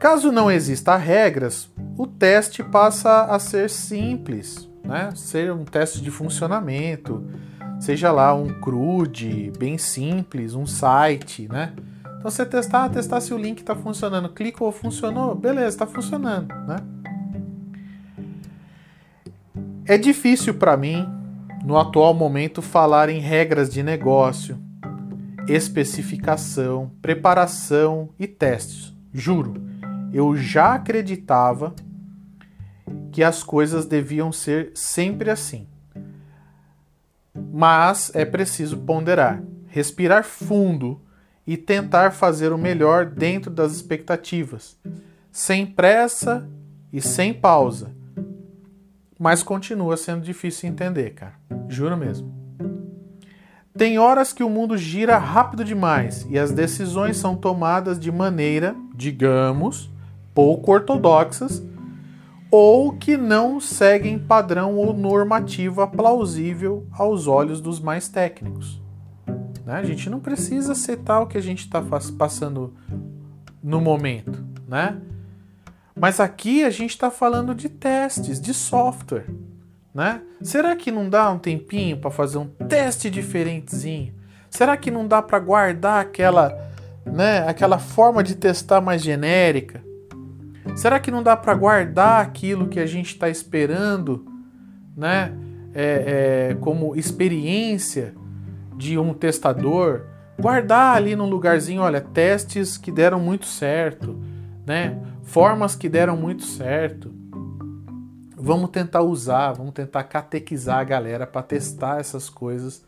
Caso 0.00 0.32
não 0.32 0.50
exista 0.50 0.96
regras, 0.96 1.70
o 1.96 2.06
teste 2.06 2.62
passa 2.62 3.24
a 3.24 3.38
ser 3.38 3.70
simples, 3.70 4.68
né? 4.84 5.10
Ser 5.14 5.52
um 5.52 5.64
teste 5.64 6.00
de 6.00 6.10
funcionamento, 6.10 7.24
seja 7.78 8.10
lá 8.10 8.34
um 8.34 8.60
CRUD 8.60 9.52
bem 9.58 9.78
simples, 9.78 10.54
um 10.54 10.66
site, 10.66 11.48
né? 11.48 11.74
Então 12.18 12.30
você 12.30 12.44
testar, 12.44 12.88
testar 12.88 13.20
se 13.20 13.32
o 13.32 13.38
link 13.38 13.60
está 13.60 13.76
funcionando. 13.76 14.28
Clicou, 14.30 14.72
funcionou, 14.72 15.36
beleza, 15.36 15.68
está 15.68 15.86
funcionando, 15.86 16.52
né? 16.66 16.76
É 19.86 19.96
difícil 19.96 20.54
para 20.54 20.76
mim, 20.76 21.08
no 21.64 21.78
atual 21.78 22.12
momento, 22.12 22.60
falar 22.60 23.08
em 23.08 23.20
regras 23.20 23.70
de 23.70 23.84
negócio, 23.84 24.58
especificação, 25.46 26.90
preparação 27.00 28.10
e 28.18 28.26
testes. 28.26 28.92
Juro, 29.14 29.54
eu 30.12 30.36
já 30.36 30.74
acreditava 30.74 31.74
que 33.12 33.22
as 33.22 33.44
coisas 33.44 33.86
deviam 33.86 34.32
ser 34.32 34.72
sempre 34.74 35.30
assim. 35.30 35.68
Mas 37.52 38.10
é 38.14 38.24
preciso 38.24 38.76
ponderar, 38.78 39.42
respirar 39.68 40.24
fundo 40.24 41.00
e 41.48 41.56
tentar 41.56 42.10
fazer 42.10 42.52
o 42.52 42.58
melhor 42.58 43.06
dentro 43.06 43.50
das 43.50 43.72
expectativas, 43.72 44.76
sem 45.32 45.64
pressa 45.64 46.46
e 46.92 47.00
sem 47.00 47.32
pausa. 47.32 47.90
Mas 49.18 49.42
continua 49.42 49.96
sendo 49.96 50.20
difícil 50.20 50.68
entender, 50.68 51.14
cara. 51.14 51.32
Juro 51.66 51.96
mesmo. 51.96 52.30
Tem 53.74 53.98
horas 53.98 54.30
que 54.30 54.44
o 54.44 54.50
mundo 54.50 54.76
gira 54.76 55.16
rápido 55.16 55.64
demais 55.64 56.26
e 56.28 56.38
as 56.38 56.52
decisões 56.52 57.16
são 57.16 57.34
tomadas 57.34 57.98
de 57.98 58.12
maneira, 58.12 58.76
digamos, 58.94 59.90
pouco 60.34 60.70
ortodoxas 60.70 61.62
ou 62.50 62.92
que 62.92 63.16
não 63.16 63.58
seguem 63.58 64.18
padrão 64.18 64.76
ou 64.76 64.92
normativa 64.92 65.86
plausível 65.86 66.86
aos 66.92 67.26
olhos 67.26 67.58
dos 67.62 67.80
mais 67.80 68.06
técnicos. 68.06 68.86
Né? 69.68 69.74
A 69.74 69.82
gente 69.82 70.08
não 70.08 70.18
precisa 70.18 70.74
ser 70.74 70.96
tal 70.96 71.26
que 71.26 71.36
a 71.36 71.42
gente 71.42 71.58
está 71.58 71.84
passando 72.16 72.72
no 73.62 73.82
momento, 73.82 74.42
né? 74.66 74.96
Mas 75.94 76.20
aqui 76.20 76.64
a 76.64 76.70
gente 76.70 76.92
está 76.92 77.10
falando 77.10 77.54
de 77.54 77.68
testes, 77.68 78.40
de 78.40 78.54
software, 78.54 79.26
né? 79.92 80.22
Será 80.40 80.74
que 80.74 80.90
não 80.90 81.10
dá 81.10 81.30
um 81.30 81.38
tempinho 81.38 81.98
para 81.98 82.10
fazer 82.10 82.38
um 82.38 82.46
teste 82.46 83.10
diferentezinho? 83.10 84.14
Será 84.48 84.74
que 84.74 84.90
não 84.90 85.06
dá 85.06 85.20
para 85.20 85.38
guardar 85.38 86.00
aquela, 86.00 86.58
né, 87.04 87.46
aquela 87.46 87.78
forma 87.78 88.22
de 88.22 88.36
testar 88.36 88.80
mais 88.80 89.02
genérica? 89.02 89.82
Será 90.76 90.98
que 90.98 91.10
não 91.10 91.22
dá 91.22 91.36
para 91.36 91.52
guardar 91.52 92.22
aquilo 92.22 92.68
que 92.68 92.80
a 92.80 92.86
gente 92.86 93.08
está 93.08 93.28
esperando, 93.28 94.24
né, 94.96 95.30
é, 95.74 96.52
é, 96.52 96.54
como 96.54 96.96
experiência 96.96 98.14
de 98.78 98.96
um 98.96 99.12
testador? 99.12 100.06
Guardar 100.40 100.96
ali 100.96 101.16
num 101.16 101.28
lugarzinho, 101.28 101.82
olha, 101.82 102.00
testes 102.00 102.78
que 102.78 102.92
deram 102.92 103.18
muito 103.18 103.44
certo, 103.44 104.16
né? 104.64 104.96
Formas 105.24 105.74
que 105.74 105.88
deram 105.88 106.16
muito 106.16 106.44
certo. 106.44 107.12
Vamos 108.36 108.70
tentar 108.70 109.02
usar, 109.02 109.52
vamos 109.52 109.74
tentar 109.74 110.04
catequizar 110.04 110.78
a 110.78 110.84
galera 110.84 111.26
para 111.26 111.42
testar 111.42 111.98
essas 111.98 112.30
coisas 112.30 112.84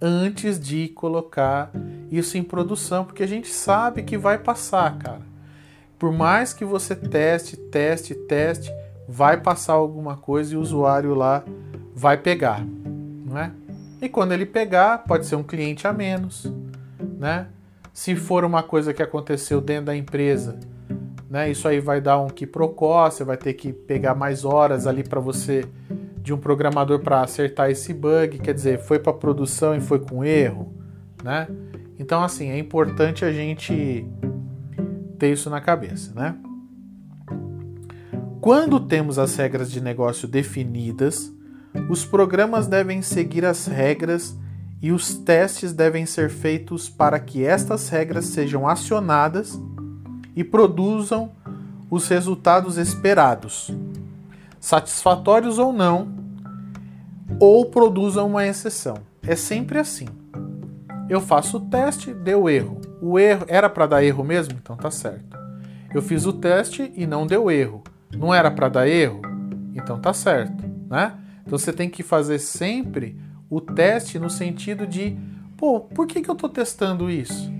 antes 0.00 0.60
de 0.60 0.88
colocar 0.88 1.70
isso 2.10 2.36
em 2.36 2.42
produção, 2.42 3.04
porque 3.04 3.22
a 3.22 3.28
gente 3.28 3.48
sabe 3.48 4.02
que 4.02 4.18
vai 4.18 4.38
passar, 4.38 4.98
cara. 4.98 5.22
Por 5.98 6.12
mais 6.12 6.52
que 6.52 6.64
você 6.64 6.94
teste, 6.94 7.56
teste, 7.56 8.14
teste, 8.14 8.70
vai 9.08 9.38
passar 9.38 9.72
alguma 9.72 10.16
coisa 10.16 10.54
e 10.54 10.56
o 10.56 10.60
usuário 10.60 11.14
lá 11.14 11.42
vai 11.94 12.16
pegar, 12.16 12.64
não 13.24 13.38
é? 13.38 13.52
E 14.00 14.08
quando 14.08 14.32
ele 14.32 14.46
pegar, 14.46 14.98
pode 14.98 15.26
ser 15.26 15.36
um 15.36 15.42
cliente 15.42 15.86
a 15.86 15.92
menos, 15.92 16.50
né? 17.18 17.48
Se 17.92 18.16
for 18.16 18.44
uma 18.44 18.62
coisa 18.62 18.94
que 18.94 19.02
aconteceu 19.02 19.60
dentro 19.60 19.86
da 19.86 19.96
empresa, 19.96 20.58
né? 21.28 21.50
Isso 21.50 21.68
aí 21.68 21.80
vai 21.80 22.00
dar 22.00 22.18
um 22.18 22.28
quiprocó, 22.28 23.10
você 23.10 23.24
vai 23.24 23.36
ter 23.36 23.54
que 23.54 23.72
pegar 23.72 24.14
mais 24.14 24.44
horas 24.44 24.86
ali 24.86 25.04
para 25.04 25.20
você 25.20 25.64
de 26.22 26.32
um 26.32 26.38
programador 26.38 27.00
para 27.00 27.22
acertar 27.22 27.70
esse 27.70 27.92
bug, 27.92 28.38
quer 28.38 28.54
dizer, 28.54 28.78
foi 28.80 28.98
para 28.98 29.12
produção 29.12 29.74
e 29.74 29.80
foi 29.80 29.98
com 29.98 30.24
erro, 30.24 30.72
né? 31.22 31.46
Então 31.98 32.22
assim, 32.22 32.50
é 32.50 32.58
importante 32.58 33.24
a 33.24 33.32
gente 33.32 34.06
ter 35.18 35.32
isso 35.32 35.50
na 35.50 35.60
cabeça, 35.60 36.12
né? 36.14 36.36
Quando 38.40 38.80
temos 38.80 39.18
as 39.18 39.36
regras 39.36 39.70
de 39.70 39.82
negócio 39.82 40.26
definidas, 40.26 41.30
os 41.88 42.04
programas 42.04 42.66
devem 42.66 43.02
seguir 43.02 43.44
as 43.44 43.66
regras 43.66 44.36
e 44.82 44.92
os 44.92 45.14
testes 45.14 45.72
devem 45.72 46.06
ser 46.06 46.30
feitos 46.30 46.88
para 46.88 47.18
que 47.18 47.44
estas 47.44 47.88
regras 47.88 48.26
sejam 48.26 48.66
acionadas 48.66 49.60
e 50.34 50.42
produzam 50.42 51.30
os 51.90 52.08
resultados 52.08 52.78
esperados 52.78 53.70
satisfatórios 54.60 55.58
ou 55.58 55.72
não, 55.72 56.08
ou 57.40 57.66
produzam 57.66 58.28
uma 58.28 58.46
exceção. 58.46 58.98
É 59.22 59.34
sempre 59.34 59.78
assim. 59.78 60.06
Eu 61.08 61.20
faço 61.20 61.56
o 61.56 61.60
teste, 61.60 62.12
deu 62.12 62.48
erro. 62.48 62.80
O 63.00 63.18
erro 63.18 63.46
era 63.48 63.68
para 63.68 63.86
dar 63.86 64.04
erro 64.04 64.22
mesmo, 64.22 64.58
então 64.62 64.76
tá 64.76 64.90
certo. 64.90 65.38
Eu 65.92 66.02
fiz 66.02 66.26
o 66.26 66.32
teste 66.32 66.92
e 66.94 67.06
não 67.06 67.26
deu 67.26 67.50
erro. 67.50 67.82
Não 68.14 68.34
era 68.34 68.50
para 68.50 68.68
dar 68.68 68.86
erro, 68.88 69.22
então 69.74 69.98
tá 69.98 70.12
certo, 70.12 70.64
né? 70.88 71.14
Então 71.46 71.58
você 71.58 71.72
tem 71.72 71.88
que 71.88 72.02
fazer 72.02 72.38
sempre 72.38 73.16
o 73.48 73.60
teste 73.60 74.18
no 74.18 74.30
sentido 74.30 74.86
de, 74.86 75.16
pô, 75.56 75.80
por 75.80 76.06
que, 76.06 76.20
que 76.20 76.30
eu 76.30 76.34
estou 76.34 76.48
testando 76.48 77.10
isso? 77.10 77.50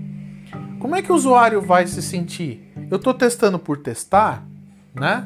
Como 0.79 0.95
é 0.95 1.01
que 1.01 1.11
o 1.11 1.15
usuário 1.15 1.61
vai 1.61 1.85
se 1.87 2.01
sentir? 2.01 2.71
Eu 2.89 2.97
estou 2.97 3.13
testando 3.13 3.59
por 3.59 3.77
testar, 3.77 4.45
né? 4.95 5.25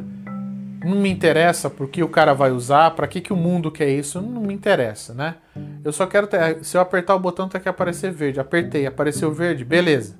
não 0.85 0.97
me 0.97 1.09
interessa 1.09 1.67
porque 1.67 2.03
o 2.03 2.07
cara 2.07 2.33
vai 2.33 2.51
usar, 2.51 2.91
para 2.91 3.07
que, 3.07 3.19
que 3.19 3.33
o 3.33 3.35
mundo 3.35 3.71
quer 3.71 3.89
isso, 3.89 4.21
não 4.21 4.41
me 4.41 4.53
interessa, 4.53 5.15
né? 5.15 5.35
Eu 5.83 5.91
só 5.91 6.05
quero 6.05 6.27
ter, 6.27 6.63
se 6.63 6.77
eu 6.77 6.81
apertar 6.81 7.15
o 7.15 7.19
botão 7.19 7.49
tem 7.49 7.59
que 7.59 7.67
aparecer 7.67 8.11
verde, 8.11 8.39
apertei, 8.39 8.85
apareceu 8.85 9.31
verde, 9.33 9.65
beleza. 9.65 10.15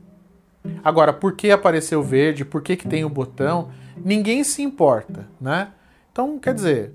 Agora, 0.83 1.13
por 1.13 1.33
que 1.33 1.51
apareceu 1.51 2.01
verde, 2.01 2.43
por 2.43 2.63
que, 2.63 2.75
que 2.75 2.87
tem 2.87 3.05
o 3.05 3.09
botão, 3.09 3.69
ninguém 4.03 4.43
se 4.43 4.63
importa, 4.63 5.27
né? 5.39 5.69
Então, 6.11 6.39
quer 6.39 6.55
dizer, 6.55 6.93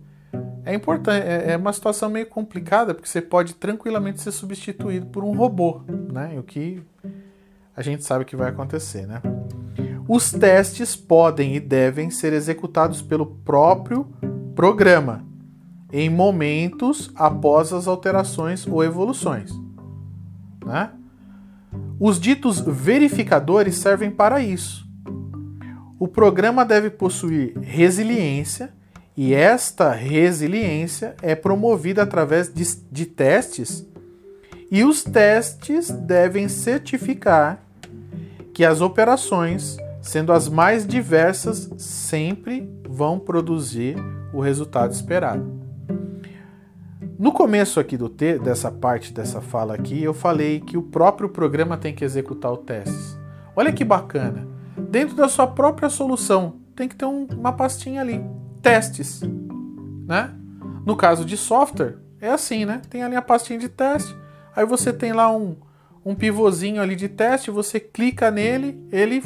é 0.65 0.75
importante, 0.75 1.27
é, 1.27 1.53
é 1.53 1.57
uma 1.57 1.73
situação 1.73 2.09
meio 2.09 2.27
complicada 2.27 2.95
porque 2.95 3.09
você 3.09 3.21
pode 3.21 3.55
tranquilamente 3.55 4.21
ser 4.21 4.33
substituído 4.33 5.07
por 5.07 5.25
um 5.25 5.33
robô, 5.35 5.83
né? 6.13 6.39
O 6.39 6.43
que 6.43 6.83
a 7.77 7.83
gente 7.83 8.05
sabe 8.05 8.25
que 8.25 8.37
vai 8.37 8.51
acontecer, 8.51 9.07
né? 9.07 9.23
Os 10.07 10.33
testes 10.33 10.97
podem 10.97 11.55
e 11.55 11.61
devem 11.61 12.11
ser 12.11 12.33
executados 12.33 13.01
pelo 13.01 13.27
próprio 13.27 14.07
programa 14.55 15.25
em 15.93 16.11
momentos 16.11 17.11
após 17.15 17.73
as 17.73 17.87
alterações 17.87 18.67
ou 18.67 18.83
evoluções. 18.83 19.53
Né? 20.65 20.91
Os 21.99 22.21
ditos 22.21 22.61
verificadores 22.61 23.77
servem 23.77 24.11
para 24.11 24.41
isso. 24.41 24.89
O 25.99 26.09
programa 26.09 26.65
deve 26.65 26.91
possuir 26.91 27.57
resiliência 27.59 28.73
e 29.17 29.35
esta 29.35 29.91
resiliência 29.93 31.15
é 31.21 31.35
promovida 31.35 32.03
através 32.03 32.53
de, 32.53 32.65
de 32.91 33.07
testes 33.07 33.87
e 34.71 34.85
os 34.85 35.03
testes 35.03 35.91
devem 35.91 36.49
certificar 36.49 37.63
que 38.55 38.65
as 38.65 38.81
operações 38.81 39.77
sendo 40.01 40.33
as 40.33 40.49
mais 40.49 40.87
diversas, 40.87 41.71
sempre 41.77 42.69
vão 42.89 43.19
produzir 43.19 43.97
o 44.33 44.41
resultado 44.41 44.93
esperado. 44.93 45.61
No 47.19 47.33
começo 47.33 47.79
aqui 47.79 47.97
do 47.97 48.09
te 48.09 48.39
dessa 48.39 48.71
parte 48.71 49.13
dessa 49.13 49.41
fala 49.41 49.75
aqui, 49.75 50.03
eu 50.03 50.15
falei 50.15 50.61
que 50.61 50.79
o 50.79 50.83
próprio 50.83 51.29
programa 51.29 51.77
tem 51.77 51.95
que 51.95 52.05
executar 52.05 52.51
o 52.51 52.57
teste. 52.57 53.19
Olha 53.55 53.73
que 53.73 53.85
bacana. 53.85 54.49
Dentro 54.89 55.15
da 55.15 55.29
sua 55.29 55.47
própria 55.47 55.91
solução, 55.91 56.55
tem 56.75 56.89
que 56.89 56.97
ter 56.97 57.05
um, 57.05 57.27
uma 57.37 57.53
pastinha 57.53 58.01
ali, 58.01 58.25
testes, 58.63 59.23
né? 60.07 60.35
No 60.85 60.97
caso 60.97 61.25
de 61.25 61.37
software, 61.37 61.99
é 62.21 62.31
assim, 62.31 62.65
né? 62.65 62.83
Tem 62.89 63.03
ali 63.03 63.17
a 63.17 63.23
pastinha 63.23 63.59
de 63.59 63.69
teste. 63.69 64.15
Aí 64.55 64.65
você 64.65 64.93
tem 64.93 65.13
lá 65.13 65.35
um, 65.35 65.57
um 66.05 66.15
pivôzinho 66.15 66.81
ali 66.81 66.97
de 66.97 67.09
teste, 67.09 67.51
você 67.51 67.79
clica 67.79 68.31
nele, 68.31 68.83
ele 68.91 69.23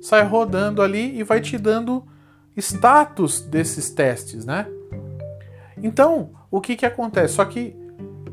sai 0.00 0.24
rodando 0.24 0.82
ali 0.82 1.18
e 1.18 1.22
vai 1.22 1.40
te 1.40 1.58
dando 1.58 2.04
status 2.56 3.40
desses 3.40 3.90
testes, 3.90 4.44
né? 4.44 4.66
Então, 5.82 6.30
o 6.50 6.60
que, 6.60 6.76
que 6.76 6.86
acontece? 6.86 7.34
Só 7.34 7.44
que 7.44 7.76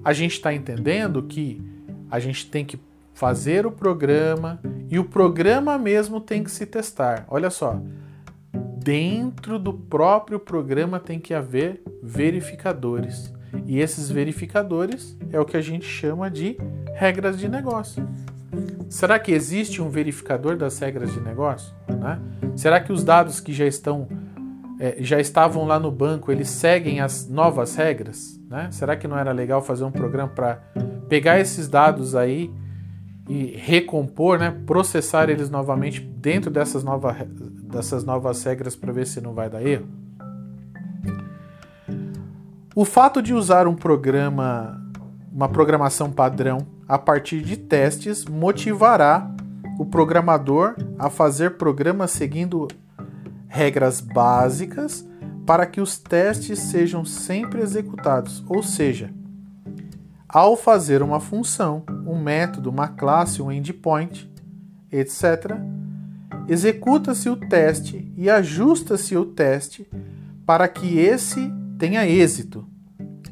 a 0.04 0.14
gente 0.14 0.34
está 0.34 0.54
entendendo 0.54 1.24
que 1.24 1.62
a 2.10 2.20
gente 2.20 2.50
tem 2.50 2.64
que 2.64 2.80
fazer 3.14 3.66
o 3.66 3.72
programa 3.72 4.60
e 4.90 4.98
o 4.98 5.04
programa 5.04 5.78
mesmo 5.78 6.20
tem 6.20 6.44
que 6.44 6.52
se 6.52 6.66
testar. 6.66 7.26
Olha 7.28 7.50
só, 7.50 7.82
dentro 8.54 9.58
do 9.58 9.74
próprio 9.74 10.40
programa 10.40 11.00
tem 11.00 11.20
que 11.20 11.34
haver 11.34 11.82
verificadores. 12.02 13.34
E 13.66 13.80
esses 13.80 14.10
verificadores 14.10 15.18
é 15.32 15.40
o 15.40 15.46
que 15.46 15.56
a 15.56 15.62
gente 15.62 15.86
chama 15.86 16.30
de 16.30 16.58
regras 16.94 17.40
de 17.40 17.48
negócio. 17.48 18.08
Será 18.90 19.18
que 19.18 19.32
existe 19.32 19.82
um 19.82 19.90
verificador 19.90 20.56
das 20.56 20.78
regras 20.78 21.12
de 21.12 21.20
negócio? 21.20 21.74
Né? 21.88 22.20
Será 22.56 22.80
que 22.80 22.92
os 22.92 23.04
dados 23.04 23.40
que 23.40 23.54
já 23.54 23.66
estão 23.66 24.08
é, 24.80 24.98
já 25.00 25.20
estavam 25.20 25.66
lá 25.66 25.80
no 25.80 25.92
banco, 25.92 26.32
eles 26.32 26.50
seguem 26.50 27.00
as 27.00 27.28
novas 27.28 27.76
regras? 27.76 28.40
Né? 28.50 28.70
Será 28.72 28.96
que 28.96 29.08
não 29.08 29.18
era 29.18 29.32
legal 29.32 29.62
fazer 29.62 29.84
um 29.84 29.92
programa 29.92 30.30
para 30.30 30.56
pegar 31.08 31.40
esses 31.40 31.68
dados 31.68 32.16
aí 32.16 32.52
e 33.28 33.56
recompor, 33.58 34.38
né? 34.38 34.56
processar 34.66 35.30
eles 35.30 35.50
novamente 35.50 36.02
dentro 36.02 36.52
dessas, 36.52 36.84
nova, 36.84 37.16
dessas 37.74 38.04
novas 38.04 38.44
regras 38.44 38.76
para 38.76 38.94
ver 38.94 39.08
se 39.08 39.20
não 39.20 39.34
vai 39.34 39.50
dar 39.50 39.66
erro? 39.66 39.88
O 42.76 42.86
fato 42.86 43.22
de 43.22 43.34
usar 43.34 43.68
um 43.68 43.76
programa, 43.76 44.82
uma 45.32 45.50
programação 45.50 46.12
padrão 46.12 46.66
a 46.88 46.98
partir 46.98 47.42
de 47.42 47.58
testes, 47.58 48.26
motivará 48.26 49.30
o 49.78 49.86
programador 49.86 50.76
a 50.98 51.10
fazer 51.10 51.58
programas 51.58 52.12
seguindo 52.12 52.68
regras 53.48 54.02
básicas 54.02 55.08
para 55.46 55.66
que 55.66 55.82
os 55.82 55.98
testes 55.98 56.60
sejam 56.60 57.06
sempre 57.06 57.62
executados. 57.62 58.44
Ou 58.48 58.64
seja, 58.64 59.12
ao 60.28 60.56
fazer 60.56 61.04
uma 61.04 61.20
função, 61.20 61.84
um 62.08 62.18
método, 62.18 62.70
uma 62.70 62.88
classe, 62.88 63.42
um 63.42 63.52
endpoint, 63.52 64.32
etc., 64.92 65.58
executa-se 66.48 67.30
o 67.30 67.36
teste 67.36 68.12
e 68.18 68.30
ajusta-se 68.30 69.16
o 69.16 69.26
teste 69.26 69.90
para 70.46 70.68
que 70.68 71.00
esse 71.00 71.52
tenha 71.78 72.08
êxito. 72.08 72.68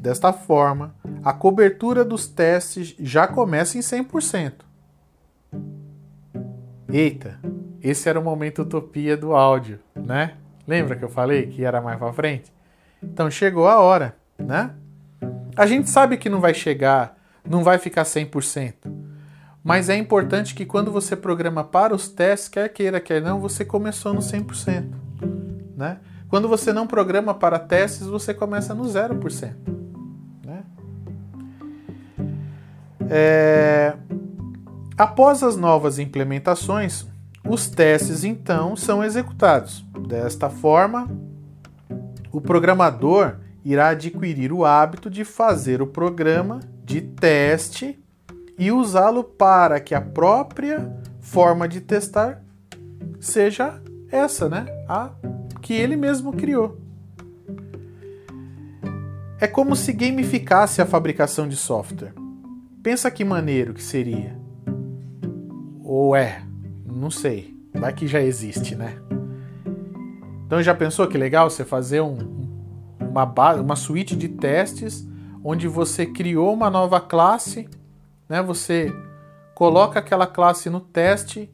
Desta 0.00 0.32
forma, 0.32 0.94
a 1.22 1.32
cobertura 1.32 2.04
dos 2.04 2.26
testes 2.26 2.94
já 2.98 3.26
começa 3.26 3.78
em 3.78 3.80
100%. 3.80 4.52
Eita, 6.88 7.38
esse 7.80 8.08
era 8.08 8.18
o 8.18 8.24
momento 8.24 8.62
utopia 8.62 9.16
do 9.16 9.34
áudio, 9.34 9.78
né? 9.94 10.34
Lembra 10.66 10.96
que 10.96 11.04
eu 11.04 11.08
falei 11.08 11.46
que 11.46 11.64
era 11.64 11.80
mais 11.80 11.98
para 11.98 12.12
frente? 12.12 12.52
Então 13.02 13.30
chegou 13.30 13.66
a 13.66 13.80
hora, 13.80 14.16
né? 14.38 14.74
A 15.56 15.66
gente 15.66 15.88
sabe 15.88 16.16
que 16.16 16.28
não 16.28 16.40
vai 16.40 16.54
chegar, 16.54 17.16
não 17.48 17.62
vai 17.62 17.78
ficar 17.78 18.02
100%. 18.02 18.81
Mas 19.62 19.88
é 19.88 19.96
importante 19.96 20.54
que 20.54 20.64
quando 20.64 20.90
você 20.90 21.14
programa 21.14 21.62
para 21.62 21.94
os 21.94 22.08
testes, 22.08 22.48
quer 22.48 22.68
queira, 22.68 23.00
quer 23.00 23.22
não, 23.22 23.40
você 23.40 23.64
começou 23.64 24.12
no 24.12 24.20
100%, 24.20 24.92
né? 25.76 25.98
Quando 26.28 26.48
você 26.48 26.72
não 26.72 26.86
programa 26.86 27.34
para 27.34 27.58
testes, 27.58 28.06
você 28.06 28.32
começa 28.32 28.74
no 28.74 28.84
0%. 28.84 29.54
Né? 30.44 30.64
É... 33.08 33.94
Após 34.96 35.42
as 35.42 35.56
novas 35.56 35.98
implementações, 35.98 37.06
os 37.46 37.68
testes 37.68 38.24
então 38.24 38.74
são 38.74 39.04
executados. 39.04 39.84
Desta 40.08 40.48
forma, 40.48 41.10
o 42.32 42.40
programador 42.40 43.36
irá 43.64 43.88
adquirir 43.88 44.52
o 44.52 44.64
hábito 44.64 45.10
de 45.10 45.24
fazer 45.24 45.82
o 45.82 45.86
programa 45.86 46.60
de 46.82 47.00
teste 47.02 48.01
e 48.58 48.70
usá-lo 48.70 49.24
para 49.24 49.80
que 49.80 49.94
a 49.94 50.00
própria 50.00 50.94
forma 51.20 51.68
de 51.68 51.80
testar 51.80 52.42
seja 53.20 53.80
essa, 54.10 54.48
né? 54.48 54.66
A 54.88 55.10
que 55.60 55.72
ele 55.72 55.96
mesmo 55.96 56.32
criou. 56.32 56.78
É 59.40 59.46
como 59.46 59.74
se 59.74 59.92
gamificasse 59.92 60.80
a 60.80 60.86
fabricação 60.86 61.48
de 61.48 61.56
software. 61.56 62.14
Pensa 62.82 63.10
que 63.10 63.24
maneiro 63.24 63.74
que 63.74 63.82
seria. 63.82 64.36
Ou 65.82 66.14
é, 66.14 66.42
não 66.84 67.10
sei. 67.10 67.56
Vai 67.74 67.92
que 67.92 68.06
já 68.06 68.20
existe, 68.20 68.74
né? 68.74 68.98
Então 70.46 70.62
já 70.62 70.74
pensou 70.74 71.06
que 71.08 71.16
legal 71.16 71.48
você 71.48 71.64
fazer 71.64 72.00
um, 72.00 72.18
uma, 73.00 73.24
uma 73.54 73.76
suíte 73.76 74.14
de 74.14 74.28
testes 74.28 75.08
onde 75.42 75.66
você 75.66 76.06
criou 76.06 76.52
uma 76.52 76.70
nova 76.70 77.00
classe, 77.00 77.68
né? 78.32 78.40
Você 78.40 78.90
coloca 79.54 79.98
aquela 79.98 80.26
classe 80.26 80.70
no 80.70 80.80
teste 80.80 81.50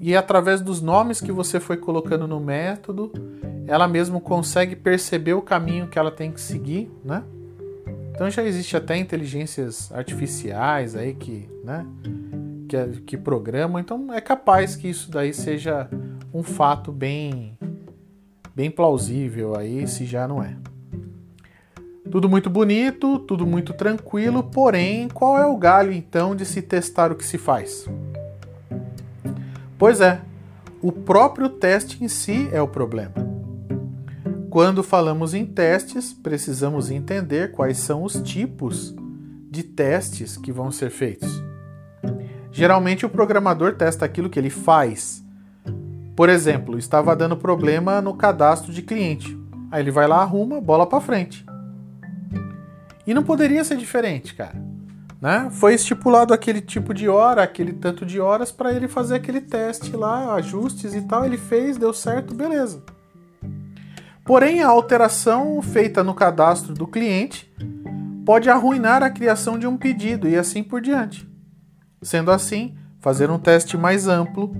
e 0.00 0.16
através 0.16 0.62
dos 0.62 0.80
nomes 0.80 1.20
que 1.20 1.30
você 1.30 1.60
foi 1.60 1.76
colocando 1.76 2.26
no 2.26 2.40
método, 2.40 3.12
ela 3.66 3.86
mesmo 3.86 4.22
consegue 4.22 4.74
perceber 4.74 5.34
o 5.34 5.42
caminho 5.42 5.86
que 5.86 5.98
ela 5.98 6.10
tem 6.10 6.32
que 6.32 6.40
seguir, 6.40 6.90
né? 7.04 7.22
Então 8.10 8.30
já 8.30 8.42
existe 8.42 8.74
até 8.74 8.96
inteligências 8.96 9.92
artificiais 9.92 10.96
aí 10.96 11.12
que, 11.12 11.46
né, 11.62 11.84
que, 12.70 13.02
que 13.02 13.16
programam, 13.18 13.78
então 13.78 14.10
é 14.10 14.20
capaz 14.20 14.76
que 14.76 14.88
isso 14.88 15.10
daí 15.10 15.34
seja 15.34 15.90
um 16.32 16.42
fato 16.42 16.90
bem 16.90 17.58
bem 18.54 18.70
plausível 18.70 19.54
aí, 19.58 19.86
se 19.86 20.06
já 20.06 20.26
não 20.26 20.42
é. 20.42 20.56
Tudo 22.10 22.28
muito 22.28 22.50
bonito, 22.50 23.18
tudo 23.20 23.46
muito 23.46 23.72
tranquilo, 23.72 24.42
porém, 24.42 25.08
qual 25.08 25.38
é 25.38 25.46
o 25.46 25.56
galho 25.56 25.92
então 25.92 26.36
de 26.36 26.44
se 26.44 26.60
testar 26.60 27.10
o 27.10 27.14
que 27.14 27.24
se 27.24 27.38
faz? 27.38 27.88
Pois 29.78 30.00
é, 30.00 30.20
o 30.80 30.92
próprio 30.92 31.48
teste 31.48 32.04
em 32.04 32.08
si 32.08 32.48
é 32.52 32.60
o 32.60 32.68
problema. 32.68 33.14
Quando 34.50 34.82
falamos 34.84 35.34
em 35.34 35.44
testes, 35.44 36.12
precisamos 36.12 36.90
entender 36.90 37.50
quais 37.50 37.78
são 37.78 38.04
os 38.04 38.20
tipos 38.20 38.94
de 39.50 39.62
testes 39.62 40.36
que 40.36 40.52
vão 40.52 40.70
ser 40.70 40.90
feitos. 40.90 41.42
Geralmente 42.52 43.04
o 43.04 43.08
programador 43.08 43.74
testa 43.74 44.04
aquilo 44.04 44.30
que 44.30 44.38
ele 44.38 44.50
faz. 44.50 45.24
Por 46.14 46.28
exemplo, 46.28 46.78
estava 46.78 47.16
dando 47.16 47.36
problema 47.36 48.00
no 48.00 48.14
cadastro 48.14 48.72
de 48.72 48.82
cliente. 48.82 49.36
Aí 49.72 49.82
ele 49.82 49.90
vai 49.90 50.06
lá, 50.06 50.22
arruma, 50.22 50.60
bola 50.60 50.86
para 50.86 51.00
frente. 51.00 51.44
E 53.06 53.12
não 53.12 53.22
poderia 53.22 53.64
ser 53.64 53.76
diferente, 53.76 54.34
cara. 54.34 54.54
Né? 55.20 55.48
Foi 55.50 55.74
estipulado 55.74 56.34
aquele 56.34 56.60
tipo 56.60 56.92
de 56.92 57.08
hora, 57.08 57.42
aquele 57.42 57.72
tanto 57.72 58.04
de 58.04 58.20
horas 58.20 58.52
para 58.52 58.72
ele 58.72 58.88
fazer 58.88 59.16
aquele 59.16 59.40
teste 59.40 59.96
lá, 59.96 60.34
ajustes 60.34 60.94
e 60.94 61.02
tal. 61.02 61.24
Ele 61.24 61.38
fez, 61.38 61.76
deu 61.76 61.92
certo, 61.92 62.34
beleza. 62.34 62.82
Porém, 64.24 64.62
a 64.62 64.68
alteração 64.68 65.60
feita 65.60 66.02
no 66.02 66.14
cadastro 66.14 66.74
do 66.74 66.86
cliente 66.86 67.52
pode 68.24 68.48
arruinar 68.48 69.02
a 69.02 69.10
criação 69.10 69.58
de 69.58 69.66
um 69.66 69.76
pedido 69.76 70.28
e 70.28 70.36
assim 70.36 70.62
por 70.62 70.80
diante. 70.80 71.28
Sendo 72.02 72.30
assim, 72.30 72.74
fazer 73.00 73.30
um 73.30 73.38
teste 73.38 73.76
mais 73.76 74.08
amplo 74.08 74.54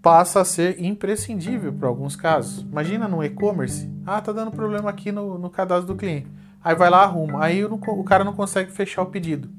passa 0.00 0.40
a 0.40 0.44
ser 0.44 0.82
imprescindível 0.82 1.72
para 1.72 1.88
alguns 1.88 2.14
casos. 2.14 2.60
Imagina 2.62 3.08
no 3.08 3.24
e-commerce, 3.24 3.90
ah, 4.06 4.20
tá 4.20 4.32
dando 4.32 4.50
problema 4.50 4.90
aqui 4.90 5.10
no, 5.10 5.38
no 5.38 5.50
cadastro 5.50 5.94
do 5.94 5.96
cliente. 5.96 6.28
Aí 6.64 6.74
vai 6.74 6.88
lá, 6.88 7.02
arruma. 7.02 7.44
Aí 7.44 7.62
o, 7.64 8.04
cara 8.04 8.24
não 8.24 8.32
consegue 8.32 8.72
fechar 8.72 9.02
o 9.02 9.06
pedido 9.06 9.50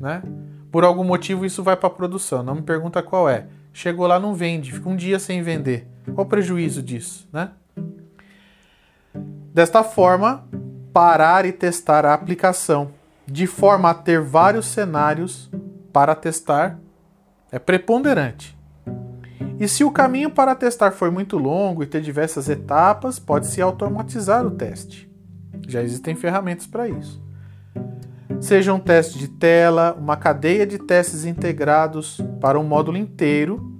né? 0.00 0.22
Por 0.70 0.84
algum 0.84 1.04
motivo 1.04 1.46
isso 1.46 1.62
vai 1.62 1.76
para 1.76 1.86
a 1.86 1.92
produção, 1.92 2.42
não 2.42 2.56
me 2.56 2.62
pergunta 2.62 3.02
qual 3.02 3.28
é. 3.28 3.46
Chegou 3.72 4.06
lá 4.06 4.20
não 4.20 4.34
vende, 4.34 4.72
fica 4.72 4.88
um 4.88 4.96
dia 4.96 5.18
sem 5.18 5.42
vender. 5.42 5.86
Qual 6.14 6.26
o 6.26 6.28
prejuízo 6.28 6.82
disso, 6.82 7.28
né? 7.32 7.50
Desta 9.52 9.82
forma, 9.82 10.44
parar 10.92 11.46
e 11.46 11.52
testar 11.52 12.04
a 12.04 12.12
aplicação 12.12 12.90
de 13.26 13.46
forma 13.46 13.90
a 13.90 13.94
ter 13.94 14.20
vários 14.20 14.66
cenários 14.66 15.50
para 15.92 16.14
testar 16.14 16.78
é 17.50 17.58
preponderante. 17.58 18.56
E 19.58 19.68
se 19.68 19.84
o 19.84 19.90
caminho 19.90 20.30
para 20.30 20.54
testar 20.54 20.90
for 20.90 21.10
muito 21.10 21.38
longo 21.38 21.82
e 21.82 21.86
ter 21.86 22.00
diversas 22.00 22.48
etapas, 22.48 23.20
pode-se 23.20 23.62
automatizar 23.62 24.44
o 24.44 24.50
teste. 24.50 25.13
Já 25.66 25.82
existem 25.82 26.14
ferramentas 26.14 26.66
para 26.66 26.88
isso 26.88 27.24
seja 28.44 28.74
um 28.74 28.78
teste 28.78 29.18
de 29.18 29.26
tela, 29.26 29.96
uma 29.98 30.16
cadeia 30.16 30.66
de 30.66 30.78
testes 30.78 31.24
integrados 31.24 32.20
para 32.40 32.60
um 32.60 32.64
módulo 32.64 32.98
inteiro. 32.98 33.72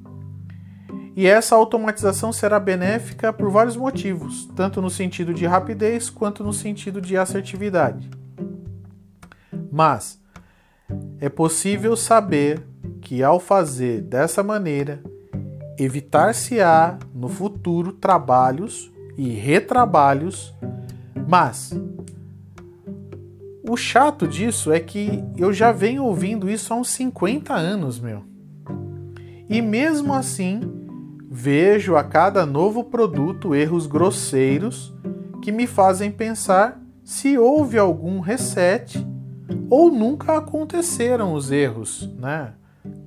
E 1.14 1.26
essa 1.26 1.54
automatização 1.54 2.32
será 2.32 2.58
benéfica 2.58 3.32
por 3.32 3.50
vários 3.50 3.76
motivos, 3.76 4.46
tanto 4.56 4.80
no 4.80 4.90
sentido 4.90 5.32
de 5.32 5.46
rapidez 5.46 6.10
quanto 6.10 6.42
no 6.42 6.52
sentido 6.52 7.00
de 7.00 7.16
assertividade. 7.16 8.10
Mas 9.70 10.18
é 11.20 11.28
possível 11.28 11.94
saber 11.94 12.66
que 13.00 13.22
ao 13.22 13.38
fazer 13.38 14.00
dessa 14.00 14.42
maneira, 14.42 15.02
evitar-se-á 15.78 16.98
no 17.14 17.28
futuro 17.28 17.92
trabalhos 17.92 18.90
e 19.16 19.28
retrabalhos, 19.28 20.54
mas 21.26 21.72
o 23.68 23.76
chato 23.76 24.28
disso 24.28 24.72
é 24.72 24.78
que 24.78 25.24
eu 25.36 25.52
já 25.52 25.72
venho 25.72 26.04
ouvindo 26.04 26.50
isso 26.50 26.72
há 26.72 26.76
uns 26.76 26.90
50 26.90 27.54
anos, 27.54 27.98
meu. 27.98 28.22
E 29.48 29.62
mesmo 29.62 30.12
assim, 30.12 30.60
vejo 31.30 31.96
a 31.96 32.04
cada 32.04 32.44
novo 32.44 32.84
produto 32.84 33.54
erros 33.54 33.86
grosseiros 33.86 34.94
que 35.42 35.50
me 35.50 35.66
fazem 35.66 36.10
pensar 36.10 36.80
se 37.02 37.36
houve 37.36 37.78
algum 37.78 38.20
reset 38.20 39.04
ou 39.68 39.90
nunca 39.90 40.38
aconteceram 40.38 41.34
os 41.34 41.50
erros, 41.50 42.08
né? 42.18 42.54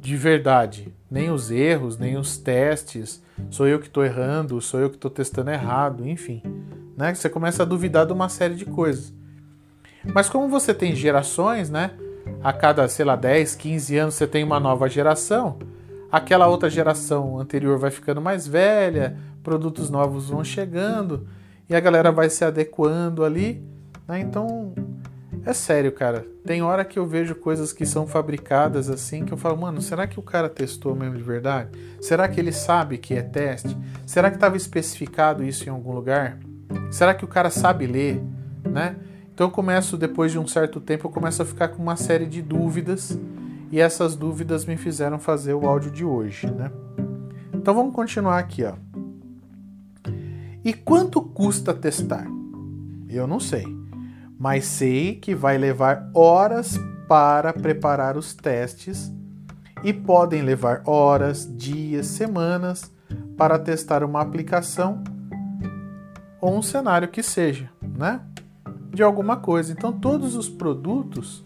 De 0.02 0.16
verdade. 0.16 0.94
Nem 1.10 1.30
os 1.30 1.50
erros, 1.50 1.98
nem 1.98 2.18
os 2.18 2.38
testes. 2.38 3.22
Sou 3.50 3.68
eu 3.68 3.80
que 3.80 3.88
estou 3.88 4.04
errando, 4.04 4.60
sou 4.62 4.80
eu 4.80 4.90
que 4.90 4.96
estou 4.96 5.12
testando 5.12 5.52
errado, 5.52 6.08
enfim. 6.08 6.42
Né? 6.96 7.14
Você 7.14 7.30
começa 7.30 7.64
a 7.64 7.66
duvidar 7.66 8.06
de 8.06 8.14
uma 8.14 8.30
série 8.30 8.56
de 8.56 8.66
coisas. 8.66 9.14
Mas 10.14 10.30
como 10.30 10.48
você 10.48 10.74
tem 10.74 10.96
gerações, 10.96 11.70
né? 11.70 11.92
A 12.44 12.52
cada, 12.52 12.88
sei 12.88 13.06
lá, 13.06 13.16
10, 13.16 13.56
15 13.56 13.98
anos 13.98 14.14
você 14.16 14.28
tem 14.28 14.44
uma 14.44 14.60
nova 14.60 14.88
geração, 14.90 15.58
aquela 16.12 16.48
outra 16.48 16.70
geração 16.70 17.40
anterior 17.40 17.78
vai 17.78 17.90
ficando 17.92 18.22
mais 18.22 18.48
velha, 18.48 19.18
produtos 19.44 19.90
novos 19.90 20.30
vão 20.30 20.44
chegando 20.44 21.28
e 21.70 21.76
a 21.76 21.80
galera 21.80 22.12
vai 22.12 22.30
se 22.30 22.44
adequando 22.44 23.24
ali, 23.24 23.64
né? 24.08 24.20
Então, 24.20 24.74
é 25.48 25.54
sério, 25.54 25.94
cara. 25.94 26.28
Tem 26.46 26.62
hora 26.62 26.84
que 26.84 27.00
eu 27.00 27.08
vejo 27.08 27.34
coisas 27.34 27.72
que 27.72 27.86
são 27.86 28.06
fabricadas 28.06 28.90
assim 28.90 29.24
que 29.24 29.32
eu 29.32 29.38
falo, 29.38 29.58
mano, 29.58 29.82
será 29.82 30.06
que 30.06 30.20
o 30.20 30.24
cara 30.24 30.50
testou 30.50 30.94
mesmo 30.94 31.16
de 31.16 31.24
verdade? 31.24 31.70
Será 32.02 32.28
que 32.28 32.38
ele 32.38 32.52
sabe 32.52 32.98
que 32.98 33.14
é 33.14 33.22
teste? 33.22 33.76
Será 34.06 34.30
que 34.30 34.36
estava 34.36 34.58
especificado 34.58 35.44
isso 35.44 35.66
em 35.66 35.72
algum 35.72 35.94
lugar? 35.94 36.38
Será 36.92 37.14
que 37.14 37.24
o 37.24 37.28
cara 37.28 37.50
sabe 37.50 37.88
ler, 37.88 38.22
né? 38.70 38.98
Então 39.34 39.48
eu 39.48 39.52
começo, 39.52 39.96
depois 39.96 40.34
de 40.34 40.40
um 40.40 40.48
certo 40.48 40.82
tempo, 40.82 41.08
eu 41.08 41.12
começo 41.12 41.42
a 41.42 41.46
ficar 41.46 41.70
com 41.70 41.82
uma 41.82 41.96
série 41.96 42.26
de 42.26 42.42
dúvidas 42.42 43.18
e 43.72 43.80
essas 43.80 44.16
dúvidas 44.16 44.66
me 44.66 44.76
fizeram 44.76 45.18
fazer 45.18 45.54
o 45.54 45.66
áudio 45.66 45.92
de 45.92 46.04
hoje, 46.04 46.52
né? 46.52 46.72
Então 47.54 47.74
vamos 47.74 47.94
continuar 47.94 48.40
aqui, 48.40 48.64
ó. 48.66 48.74
E 50.64 50.74
quanto 50.74 51.22
custa 51.22 51.74
testar? 51.74 52.28
Eu 53.08 53.26
não 53.26 53.40
sei, 53.40 53.77
mas 54.40 54.66
sei 54.66 55.16
que 55.16 55.34
vai 55.34 55.58
levar 55.58 56.10
horas 56.14 56.78
para 57.08 57.54
preparar 57.54 58.18
os 58.18 58.34
testes 58.34 59.12
e 59.84 59.94
podem 59.94 60.42
levar 60.42 60.82
horas, 60.86 61.48
dias, 61.58 62.08
semanas, 62.08 62.92
para 63.38 63.58
testar 63.58 64.04
uma 64.04 64.22
aplicação 64.22 65.04
ou 66.42 66.56
um 66.56 66.62
cenário 66.62 67.08
que 67.08 67.24
seja, 67.24 67.70
né? 67.82 68.22
De 68.92 69.02
alguma 69.04 69.38
coisa. 69.38 69.72
Então 69.72 69.92
todos 69.92 70.36
os 70.36 70.50
produtos 70.50 71.44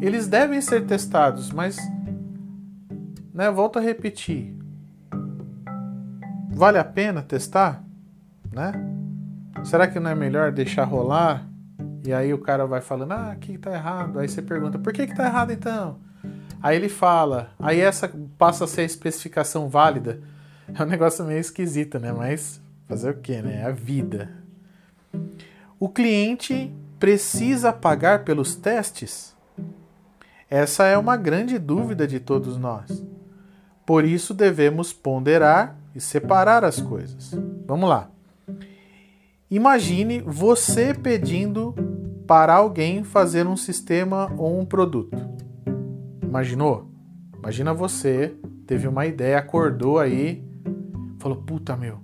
eles 0.00 0.26
devem 0.26 0.60
ser 0.60 0.86
testados, 0.86 1.50
mas 1.50 1.76
né, 3.32 3.50
volto 3.50 3.78
a 3.78 3.82
repetir. 3.82 4.54
Vale 6.50 6.78
a 6.78 6.84
pena 6.84 7.22
testar, 7.22 7.84
né? 8.52 8.72
Será 9.64 9.88
que 9.88 9.98
não 9.98 10.10
é 10.10 10.14
melhor 10.14 10.52
deixar 10.52 10.84
rolar? 10.84 11.48
E 12.04 12.12
aí 12.12 12.32
o 12.34 12.38
cara 12.38 12.66
vai 12.66 12.80
falando: 12.80 13.12
"Ah, 13.12 13.30
aqui 13.32 13.58
tá 13.58 13.72
errado". 13.72 14.18
Aí 14.18 14.28
você 14.28 14.42
pergunta: 14.42 14.78
"Por 14.78 14.92
que 14.92 15.06
que 15.06 15.14
tá 15.14 15.26
errado 15.26 15.52
então?" 15.52 15.98
Aí 16.64 16.76
ele 16.76 16.88
fala, 16.88 17.50
aí 17.58 17.78
essa 17.78 18.10
passa 18.38 18.64
a 18.64 18.66
ser 18.66 18.80
a 18.80 18.84
especificação 18.84 19.68
válida. 19.68 20.22
É 20.74 20.82
um 20.82 20.86
negócio 20.86 21.22
meio 21.22 21.38
esquisito, 21.38 21.98
né? 21.98 22.10
Mas 22.10 22.58
fazer 22.88 23.10
o 23.10 23.18
que, 23.18 23.42
né? 23.42 23.60
É 23.60 23.64
a 23.66 23.70
vida. 23.70 24.30
O 25.78 25.90
cliente 25.90 26.72
precisa 26.98 27.70
pagar 27.70 28.24
pelos 28.24 28.56
testes? 28.56 29.36
Essa 30.48 30.86
é 30.86 30.96
uma 30.96 31.18
grande 31.18 31.58
dúvida 31.58 32.06
de 32.06 32.18
todos 32.18 32.56
nós. 32.56 33.04
Por 33.84 34.02
isso 34.02 34.32
devemos 34.32 34.90
ponderar 34.90 35.76
e 35.94 36.00
separar 36.00 36.64
as 36.64 36.80
coisas. 36.80 37.32
Vamos 37.66 37.90
lá. 37.90 38.08
Imagine 39.50 40.22
você 40.22 40.94
pedindo 40.94 41.74
para 42.26 42.54
alguém 42.54 43.04
fazer 43.04 43.46
um 43.46 43.56
sistema 43.56 44.32
ou 44.36 44.58
um 44.58 44.64
produto. 44.64 45.16
Imaginou? 46.22 46.90
Imagina 47.38 47.74
você, 47.74 48.34
teve 48.66 48.88
uma 48.88 49.06
ideia, 49.06 49.38
acordou 49.38 49.98
aí, 49.98 50.42
falou: 51.18 51.38
"Puta, 51.38 51.76
meu, 51.76 51.98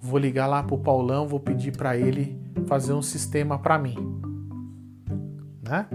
vou 0.00 0.18
ligar 0.18 0.46
lá 0.46 0.62
pro 0.62 0.78
Paulão, 0.78 1.28
vou 1.28 1.40
pedir 1.40 1.76
para 1.76 1.96
ele 1.96 2.38
fazer 2.66 2.92
um 2.92 3.02
sistema 3.02 3.58
para 3.58 3.78
mim". 3.78 3.96
Né? 5.62 5.86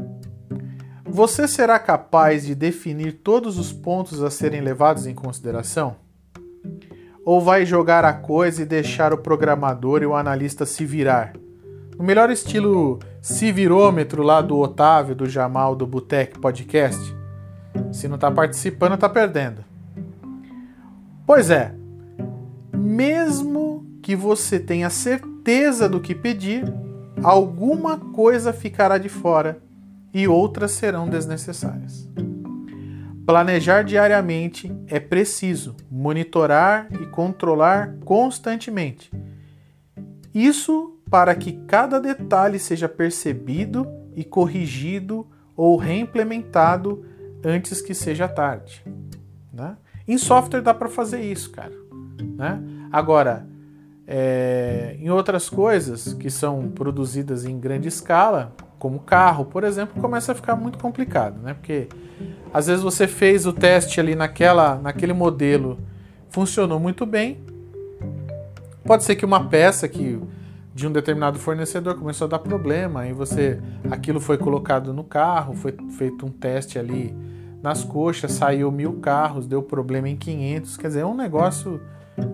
Você 1.06 1.48
será 1.48 1.78
capaz 1.78 2.46
de 2.46 2.56
definir 2.56 3.14
todos 3.24 3.58
os 3.58 3.72
pontos 3.72 4.24
a 4.24 4.30
serem 4.30 4.62
levados 4.62 5.06
em 5.06 5.14
consideração? 5.14 5.98
Ou 7.24 7.42
vai 7.42 7.66
jogar 7.66 8.06
a 8.06 8.14
coisa 8.14 8.62
e 8.62 8.66
deixar 8.66 9.14
o 9.14 9.18
programador 9.18 10.02
e 10.02 10.06
o 10.06 10.16
analista 10.16 10.66
se 10.66 10.86
virar? 10.86 11.34
No 11.98 12.04
melhor 12.04 12.30
estilo 12.30 13.00
se 13.22 13.52
virômetro 13.52 14.22
lá 14.22 14.42
do 14.42 14.58
Otávio, 14.58 15.16
do 15.16 15.30
Jamal, 15.30 15.76
do 15.76 15.88
Botec 15.88 16.38
Podcast? 16.40 17.16
Se 17.92 18.08
não 18.08 18.16
está 18.16 18.30
participando, 18.30 18.96
está 18.96 19.08
perdendo. 19.08 19.64
Pois 21.26 21.50
é, 21.50 21.74
mesmo 22.74 23.86
que 24.04 24.16
você 24.16 24.60
tenha 24.60 24.90
certeza 24.90 25.88
do 25.88 26.00
que 26.00 26.14
pedir, 26.14 26.72
alguma 27.24 27.98
coisa 27.98 28.54
ficará 28.54 28.98
de 28.98 29.10
fora 29.10 29.60
e 30.14 30.28
outras 30.28 30.72
serão 30.72 31.08
desnecessárias. 31.08 32.08
Planejar 33.26 33.84
diariamente 33.84 34.72
é 34.88 35.00
preciso, 35.00 35.76
monitorar 35.90 36.88
e 37.02 37.06
controlar 37.08 37.96
constantemente. 38.04 39.10
Isso 40.34 40.95
para 41.10 41.36
que 41.36 41.54
cada 41.68 42.00
detalhe 42.00 42.60
seja 42.60 42.90
percebido 42.90 43.88
e 44.16 44.24
corrigido 44.24 45.28
ou 45.56 45.78
reimplementado 45.78 47.06
antes 47.44 47.82
que 47.82 47.94
seja 47.94 48.28
tarde. 48.28 48.84
Né? 49.54 49.78
Em 50.08 50.18
software 50.18 50.62
dá 50.62 50.74
para 50.74 50.90
fazer 50.90 51.22
isso, 51.22 51.52
cara. 51.52 51.74
Né? 52.38 52.62
Agora, 52.92 53.48
é, 54.08 54.96
em 55.00 55.10
outras 55.10 55.50
coisas 55.50 56.14
que 56.14 56.30
são 56.30 56.70
produzidas 56.70 57.46
em 57.46 57.60
grande 57.60 57.88
escala, 57.88 58.54
como 58.78 59.00
carro, 59.00 59.46
por 59.46 59.64
exemplo, 59.64 60.00
começa 60.02 60.32
a 60.32 60.36
ficar 60.36 60.56
muito 60.56 60.78
complicado, 60.78 61.42
né? 61.42 61.54
Porque 61.54 61.88
às 62.54 62.68
vezes 62.68 62.84
você 62.84 63.08
fez 63.08 63.46
o 63.46 63.54
teste 63.54 64.00
ali 64.00 64.14
naquela, 64.14 64.76
naquele 64.76 65.14
modelo, 65.14 65.80
funcionou 66.30 66.80
muito 66.80 67.06
bem. 67.06 67.40
Pode 68.84 69.04
ser 69.04 69.16
que 69.16 69.26
uma 69.26 69.48
peça 69.48 69.88
que 69.88 70.22
de 70.76 70.86
um 70.86 70.92
determinado 70.92 71.40
fornecedor 71.40 71.96
começou 71.96 72.26
a 72.26 72.32
dar 72.32 72.40
problema, 72.40 73.00
aí 73.02 73.14
você 73.14 73.62
aquilo 73.90 74.20
foi 74.20 74.38
colocado 74.38 74.94
no 74.94 75.06
carro, 75.06 75.56
foi 75.56 75.74
feito 75.98 76.26
um 76.26 76.30
teste 76.30 76.78
ali 76.78 77.16
nas 77.64 77.82
coxas, 77.82 78.34
saiu 78.34 78.70
mil 78.70 79.00
carros, 79.00 79.48
deu 79.48 79.64
problema 79.64 80.10
em 80.10 80.18
500, 80.18 80.76
quer 80.76 80.88
dizer, 80.90 81.00
é 81.00 81.06
um 81.06 81.16
negócio 81.16 81.80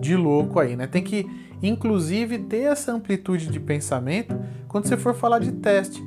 de 0.00 0.16
louco 0.16 0.58
aí, 0.58 0.74
né? 0.74 0.88
Tem 0.88 1.04
que, 1.04 1.24
inclusive, 1.62 2.40
ter 2.40 2.62
essa 2.62 2.92
amplitude 2.92 3.46
de 3.46 3.60
pensamento 3.60 4.36
quando 4.66 4.88
você 4.88 4.96
for 4.96 5.14
falar 5.14 5.38
de 5.38 5.52
teste. 5.52 6.02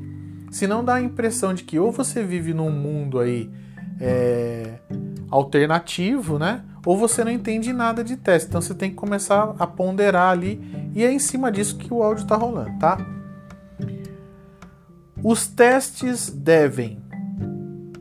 Senão 0.52 0.84
dá 0.84 0.95
a 0.95 1.02
impressão 1.02 1.54
de 1.54 1.63
que 1.63 1.80
ou 1.80 1.89
você 1.89 2.21
vive 2.21 2.54
num 2.54 2.69
mundo 2.69 3.17
aí 3.17 3.50
é, 4.00 4.74
alternativo, 5.32 6.38
né? 6.38 6.65
Ou 6.86 6.98
você 6.98 7.24
não 7.24 7.32
entende 7.32 7.74
nada 7.74 8.04
de 8.04 8.15
teste. 8.15 8.48
Então 8.48 8.62
você 8.62 8.76
tem 8.76 8.91
que 8.91 8.95
começar 8.95 9.56
a 9.58 9.65
ponderar 9.65 10.32
ali 10.32 10.62
e 10.93 11.04
é 11.04 11.12
em 11.12 11.19
cima 11.19 11.52
disso 11.52 11.78
que 11.78 11.93
o 11.93 12.04
áudio 12.04 12.24
está 12.24 12.36
rolando, 12.36 12.78
tá? 12.80 12.98
Os 15.24 15.48
testes 15.48 16.30
devem 16.30 17.04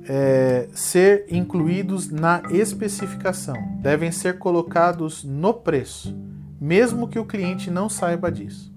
é, 0.06 0.68
ser 0.74 1.26
incluídos 1.30 2.10
na 2.10 2.42
especificação, 2.50 3.56
devem 3.80 4.12
ser 4.12 4.38
colocados 4.38 5.24
no 5.24 5.54
preço, 5.54 6.14
mesmo 6.60 7.08
que 7.08 7.18
o 7.18 7.24
cliente 7.24 7.70
não 7.70 7.88
saiba 7.88 8.30
disso. 8.30 8.72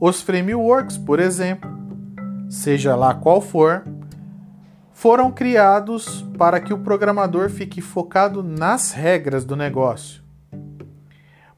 Os 0.00 0.20
frameworks, 0.20 0.98
por 0.98 1.20
exemplo, 1.20 1.70
seja 2.48 2.96
lá 2.96 3.14
qual 3.14 3.40
for, 3.40 3.84
foram 4.94 5.30
criados 5.30 6.24
para 6.38 6.60
que 6.60 6.72
o 6.72 6.78
programador 6.78 7.50
fique 7.50 7.82
focado 7.82 8.42
nas 8.42 8.92
regras 8.92 9.44
do 9.44 9.56
negócio. 9.56 10.22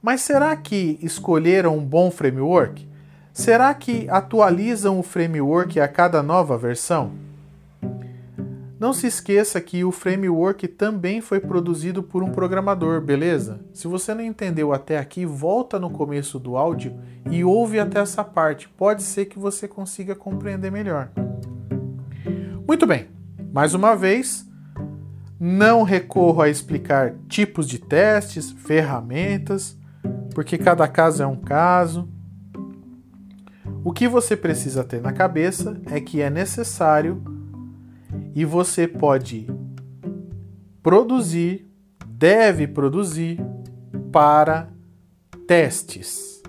Mas 0.02 0.22
será 0.22 0.56
que 0.56 0.98
escolheram 1.02 1.76
um 1.76 1.84
bom 1.84 2.10
framework? 2.10 2.88
Será 3.32 3.72
que 3.74 4.08
atualizam 4.08 4.98
o 4.98 5.02
framework 5.02 5.78
a 5.78 5.86
cada 5.86 6.22
nova 6.22 6.56
versão? 6.56 7.12
Não 8.80 8.92
se 8.92 9.06
esqueça 9.06 9.60
que 9.60 9.84
o 9.84 9.92
framework 9.92 10.66
também 10.68 11.20
foi 11.20 11.38
produzido 11.40 12.02
por 12.02 12.22
um 12.22 12.30
programador, 12.30 13.00
beleza? 13.00 13.60
Se 13.72 13.86
você 13.86 14.14
não 14.14 14.22
entendeu 14.22 14.72
até 14.72 14.98
aqui, 14.98 15.26
volta 15.26 15.78
no 15.78 15.90
começo 15.90 16.38
do 16.38 16.56
áudio 16.56 16.98
e 17.30 17.44
ouve 17.44 17.78
até 17.78 18.00
essa 18.00 18.24
parte. 18.24 18.68
Pode 18.68 19.02
ser 19.02 19.26
que 19.26 19.38
você 19.38 19.68
consiga 19.68 20.14
compreender 20.14 20.70
melhor. 20.70 21.10
Muito 22.66 22.86
bem, 22.86 23.08
mais 23.56 23.72
uma 23.72 23.96
vez, 23.96 24.46
não 25.40 25.82
recorro 25.82 26.42
a 26.42 26.48
explicar 26.50 27.14
tipos 27.26 27.66
de 27.66 27.78
testes, 27.78 28.50
ferramentas, 28.50 29.74
porque 30.34 30.58
cada 30.58 30.86
caso 30.86 31.22
é 31.22 31.26
um 31.26 31.40
caso. 31.40 32.06
O 33.82 33.94
que 33.94 34.06
você 34.08 34.36
precisa 34.36 34.84
ter 34.84 35.00
na 35.00 35.10
cabeça 35.10 35.80
é 35.86 35.98
que 35.98 36.20
é 36.20 36.28
necessário 36.28 37.24
e 38.34 38.44
você 38.44 38.86
pode 38.86 39.46
produzir, 40.82 41.66
deve 42.06 42.66
produzir 42.66 43.40
para 44.12 44.68
testes. 45.48 46.42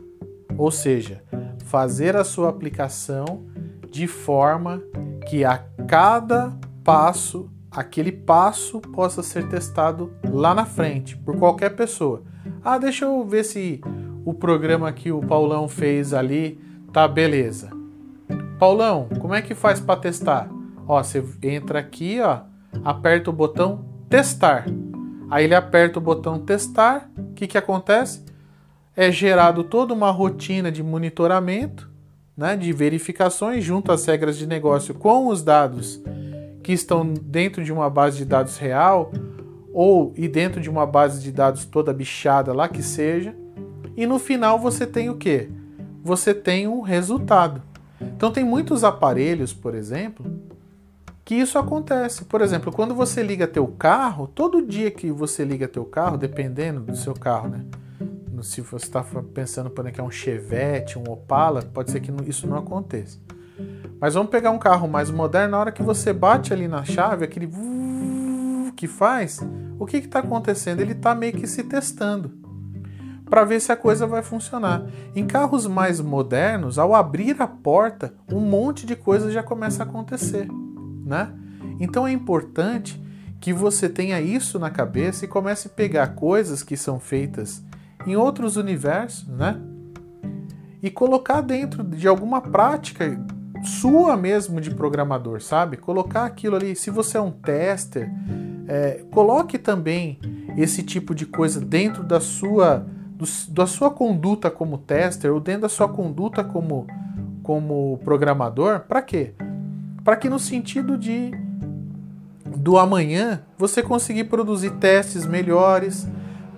Ou 0.57 0.71
seja, 0.71 1.23
fazer 1.67 2.17
a 2.17 2.25
sua 2.25 2.49
aplicação 2.49 3.45
de 3.89 4.07
forma 4.07 4.81
que 5.29 5.45
a 5.45 5.59
cada 5.87 6.66
passo, 6.87 7.49
aquele 7.69 8.13
passo 8.13 8.79
possa 8.79 9.21
ser 9.21 9.49
testado 9.49 10.13
lá 10.23 10.55
na 10.55 10.65
frente 10.65 11.17
por 11.17 11.37
qualquer 11.37 11.75
pessoa. 11.75 12.23
Ah, 12.63 12.77
deixa 12.77 13.03
eu 13.03 13.25
ver 13.25 13.43
se 13.43 13.81
o 14.23 14.33
programa 14.33 14.89
que 14.93 15.11
o 15.11 15.19
Paulão 15.19 15.67
fez 15.67 16.13
ali 16.13 16.57
tá 16.93 17.05
beleza. 17.05 17.69
Paulão, 18.57 19.09
como 19.19 19.33
é 19.33 19.41
que 19.41 19.53
faz 19.53 19.81
para 19.81 19.99
testar? 19.99 20.49
Ó, 20.87 21.03
você 21.03 21.21
entra 21.43 21.79
aqui, 21.79 22.21
ó, 22.21 22.43
aperta 22.85 23.31
o 23.31 23.33
botão 23.33 23.83
testar. 24.09 24.65
Aí 25.29 25.43
ele 25.43 25.55
aperta 25.55 25.99
o 25.99 26.01
botão 26.01 26.39
testar. 26.39 27.11
O 27.17 27.33
que, 27.33 27.47
que 27.47 27.57
acontece? 27.57 28.23
É 28.95 29.11
gerado 29.11 29.65
toda 29.65 29.93
uma 29.93 30.09
rotina 30.09 30.71
de 30.71 30.81
monitoramento, 30.81 31.91
né, 32.35 32.55
de 32.55 32.71
verificações 32.71 33.61
junto 33.61 33.91
às 33.91 34.05
regras 34.05 34.37
de 34.37 34.47
negócio 34.47 34.93
com 34.93 35.27
os 35.27 35.43
dados 35.43 36.01
que 36.67 36.73
estão 36.73 37.13
dentro 37.13 37.63
de 37.63 37.71
uma 37.71 37.89
base 37.89 38.17
de 38.17 38.25
dados 38.25 38.57
real 38.57 39.09
ou 39.71 40.11
e 40.17 40.27
dentro 40.27 40.59
de 40.59 40.69
uma 40.69 40.85
base 40.85 41.23
de 41.23 41.31
dados 41.31 41.63
toda 41.63 41.93
bichada 41.93 42.51
lá 42.51 42.67
que 42.67 42.83
seja. 42.83 43.33
E 43.95 44.05
no 44.05 44.19
final 44.19 44.59
você 44.59 44.85
tem 44.85 45.09
o 45.09 45.15
que? 45.15 45.49
Você 46.03 46.33
tem 46.33 46.67
um 46.67 46.81
resultado. 46.81 47.61
Então 48.01 48.33
tem 48.33 48.43
muitos 48.43 48.83
aparelhos, 48.83 49.53
por 49.53 49.73
exemplo, 49.73 50.25
que 51.23 51.35
isso 51.35 51.57
acontece. 51.57 52.25
Por 52.25 52.41
exemplo, 52.41 52.69
quando 52.69 52.93
você 52.93 53.23
liga 53.23 53.47
teu 53.47 53.67
carro, 53.67 54.27
todo 54.27 54.61
dia 54.61 54.91
que 54.91 55.09
você 55.09 55.45
liga 55.45 55.69
teu 55.69 55.85
carro, 55.85 56.17
dependendo 56.17 56.81
do 56.81 56.97
seu 56.97 57.13
carro, 57.13 57.47
né? 57.47 57.63
se 58.43 58.59
você 58.59 58.83
está 58.83 59.05
pensando 59.33 59.69
por 59.69 59.89
que 59.89 60.01
é 60.01 60.03
um 60.03 60.11
Chevette, 60.11 60.99
um 60.99 61.09
Opala, 61.09 61.61
pode 61.61 61.91
ser 61.91 62.01
que 62.01 62.11
isso 62.29 62.45
não 62.45 62.57
aconteça. 62.57 63.17
Mas 63.99 64.13
vamos 64.13 64.29
pegar 64.29 64.51
um 64.51 64.59
carro 64.59 64.87
mais 64.87 65.09
moderno, 65.09 65.51
na 65.51 65.59
hora 65.59 65.71
que 65.71 65.81
você 65.81 66.13
bate 66.13 66.53
ali 66.53 66.67
na 66.67 66.83
chave, 66.85 67.25
aquele 67.25 67.49
que 68.75 68.87
faz, 68.87 69.39
o 69.79 69.85
que 69.85 69.97
está 69.97 70.19
acontecendo? 70.19 70.81
Ele 70.81 70.91
está 70.91 71.15
meio 71.15 71.33
que 71.33 71.47
se 71.47 71.63
testando 71.63 72.31
para 73.29 73.43
ver 73.43 73.59
se 73.59 73.71
a 73.71 73.75
coisa 73.75 74.07
vai 74.07 74.23
funcionar. 74.23 74.85
Em 75.15 75.25
carros 75.25 75.67
mais 75.67 75.99
modernos, 75.99 76.79
ao 76.79 76.95
abrir 76.95 77.41
a 77.41 77.47
porta, 77.47 78.13
um 78.31 78.39
monte 78.39 78.85
de 78.85 78.95
coisa 78.95 79.31
já 79.31 79.43
começa 79.43 79.83
a 79.83 79.85
acontecer, 79.85 80.47
né? 81.05 81.33
Então 81.79 82.07
é 82.07 82.11
importante 82.11 83.01
que 83.39 83.53
você 83.53 83.87
tenha 83.87 84.19
isso 84.19 84.57
na 84.57 84.69
cabeça 84.69 85.25
e 85.25 85.27
comece 85.27 85.67
a 85.67 85.71
pegar 85.71 86.15
coisas 86.15 86.63
que 86.63 86.75
são 86.75 86.99
feitas 86.99 87.63
em 88.05 88.15
outros 88.15 88.57
universos, 88.57 89.27
né? 89.27 89.59
E 90.81 90.89
colocar 90.89 91.41
dentro 91.41 91.83
de 91.83 92.07
alguma 92.07 92.41
prática 92.41 93.19
sua 93.63 94.15
mesmo 94.15 94.61
de 94.61 94.71
programador, 94.71 95.41
sabe? 95.41 95.77
Colocar 95.77 96.25
aquilo 96.25 96.55
ali. 96.55 96.75
Se 96.75 96.89
você 96.89 97.17
é 97.17 97.21
um 97.21 97.31
tester, 97.31 98.09
é, 98.67 99.03
coloque 99.11 99.57
também 99.57 100.19
esse 100.57 100.83
tipo 100.83 101.15
de 101.15 101.25
coisa 101.25 101.59
dentro 101.59 102.03
da 102.03 102.19
sua, 102.19 102.85
do, 103.11 103.25
da 103.49 103.65
sua 103.65 103.89
conduta 103.91 104.51
como 104.51 104.77
tester 104.77 105.31
ou 105.31 105.39
dentro 105.39 105.61
da 105.61 105.69
sua 105.69 105.87
conduta 105.87 106.43
como, 106.43 106.87
como 107.43 107.99
programador. 108.03 108.81
Para 108.81 109.01
quê? 109.01 109.33
Para 110.03 110.15
que 110.15 110.29
no 110.29 110.39
sentido 110.39 110.97
de 110.97 111.31
do 112.45 112.77
amanhã 112.77 113.43
você 113.57 113.83
conseguir 113.83 114.25
produzir 114.25 114.71
testes 114.71 115.25
melhores, 115.25 116.07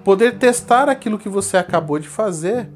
poder 0.03 0.37
testar 0.37 0.87
aquilo 0.89 1.19
que 1.19 1.29
você 1.29 1.57
acabou 1.57 1.99
de 1.99 2.07
fazer. 2.07 2.69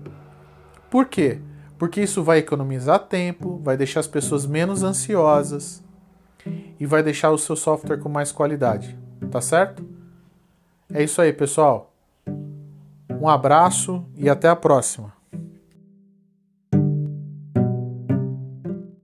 Por 0.90 1.06
quê? 1.06 1.40
Porque 1.84 2.00
isso 2.00 2.24
vai 2.24 2.38
economizar 2.38 2.98
tempo, 2.98 3.60
vai 3.62 3.76
deixar 3.76 4.00
as 4.00 4.08
pessoas 4.08 4.46
menos 4.46 4.84
ansiosas 4.84 5.84
e 6.80 6.86
vai 6.86 7.04
deixar 7.04 7.30
o 7.32 7.38
seu 7.38 7.58
software 7.58 7.98
com 7.98 8.08
mais 8.08 8.32
qualidade. 8.32 8.98
Tá 9.30 9.42
certo? 9.42 9.86
É 10.94 11.04
isso 11.04 11.22
aí, 11.22 11.34
pessoal. 11.34 11.94
Um 13.20 13.28
abraço 13.28 14.06
e 14.16 14.30
até 14.30 14.48
a 14.48 14.56
próxima. 14.56 15.12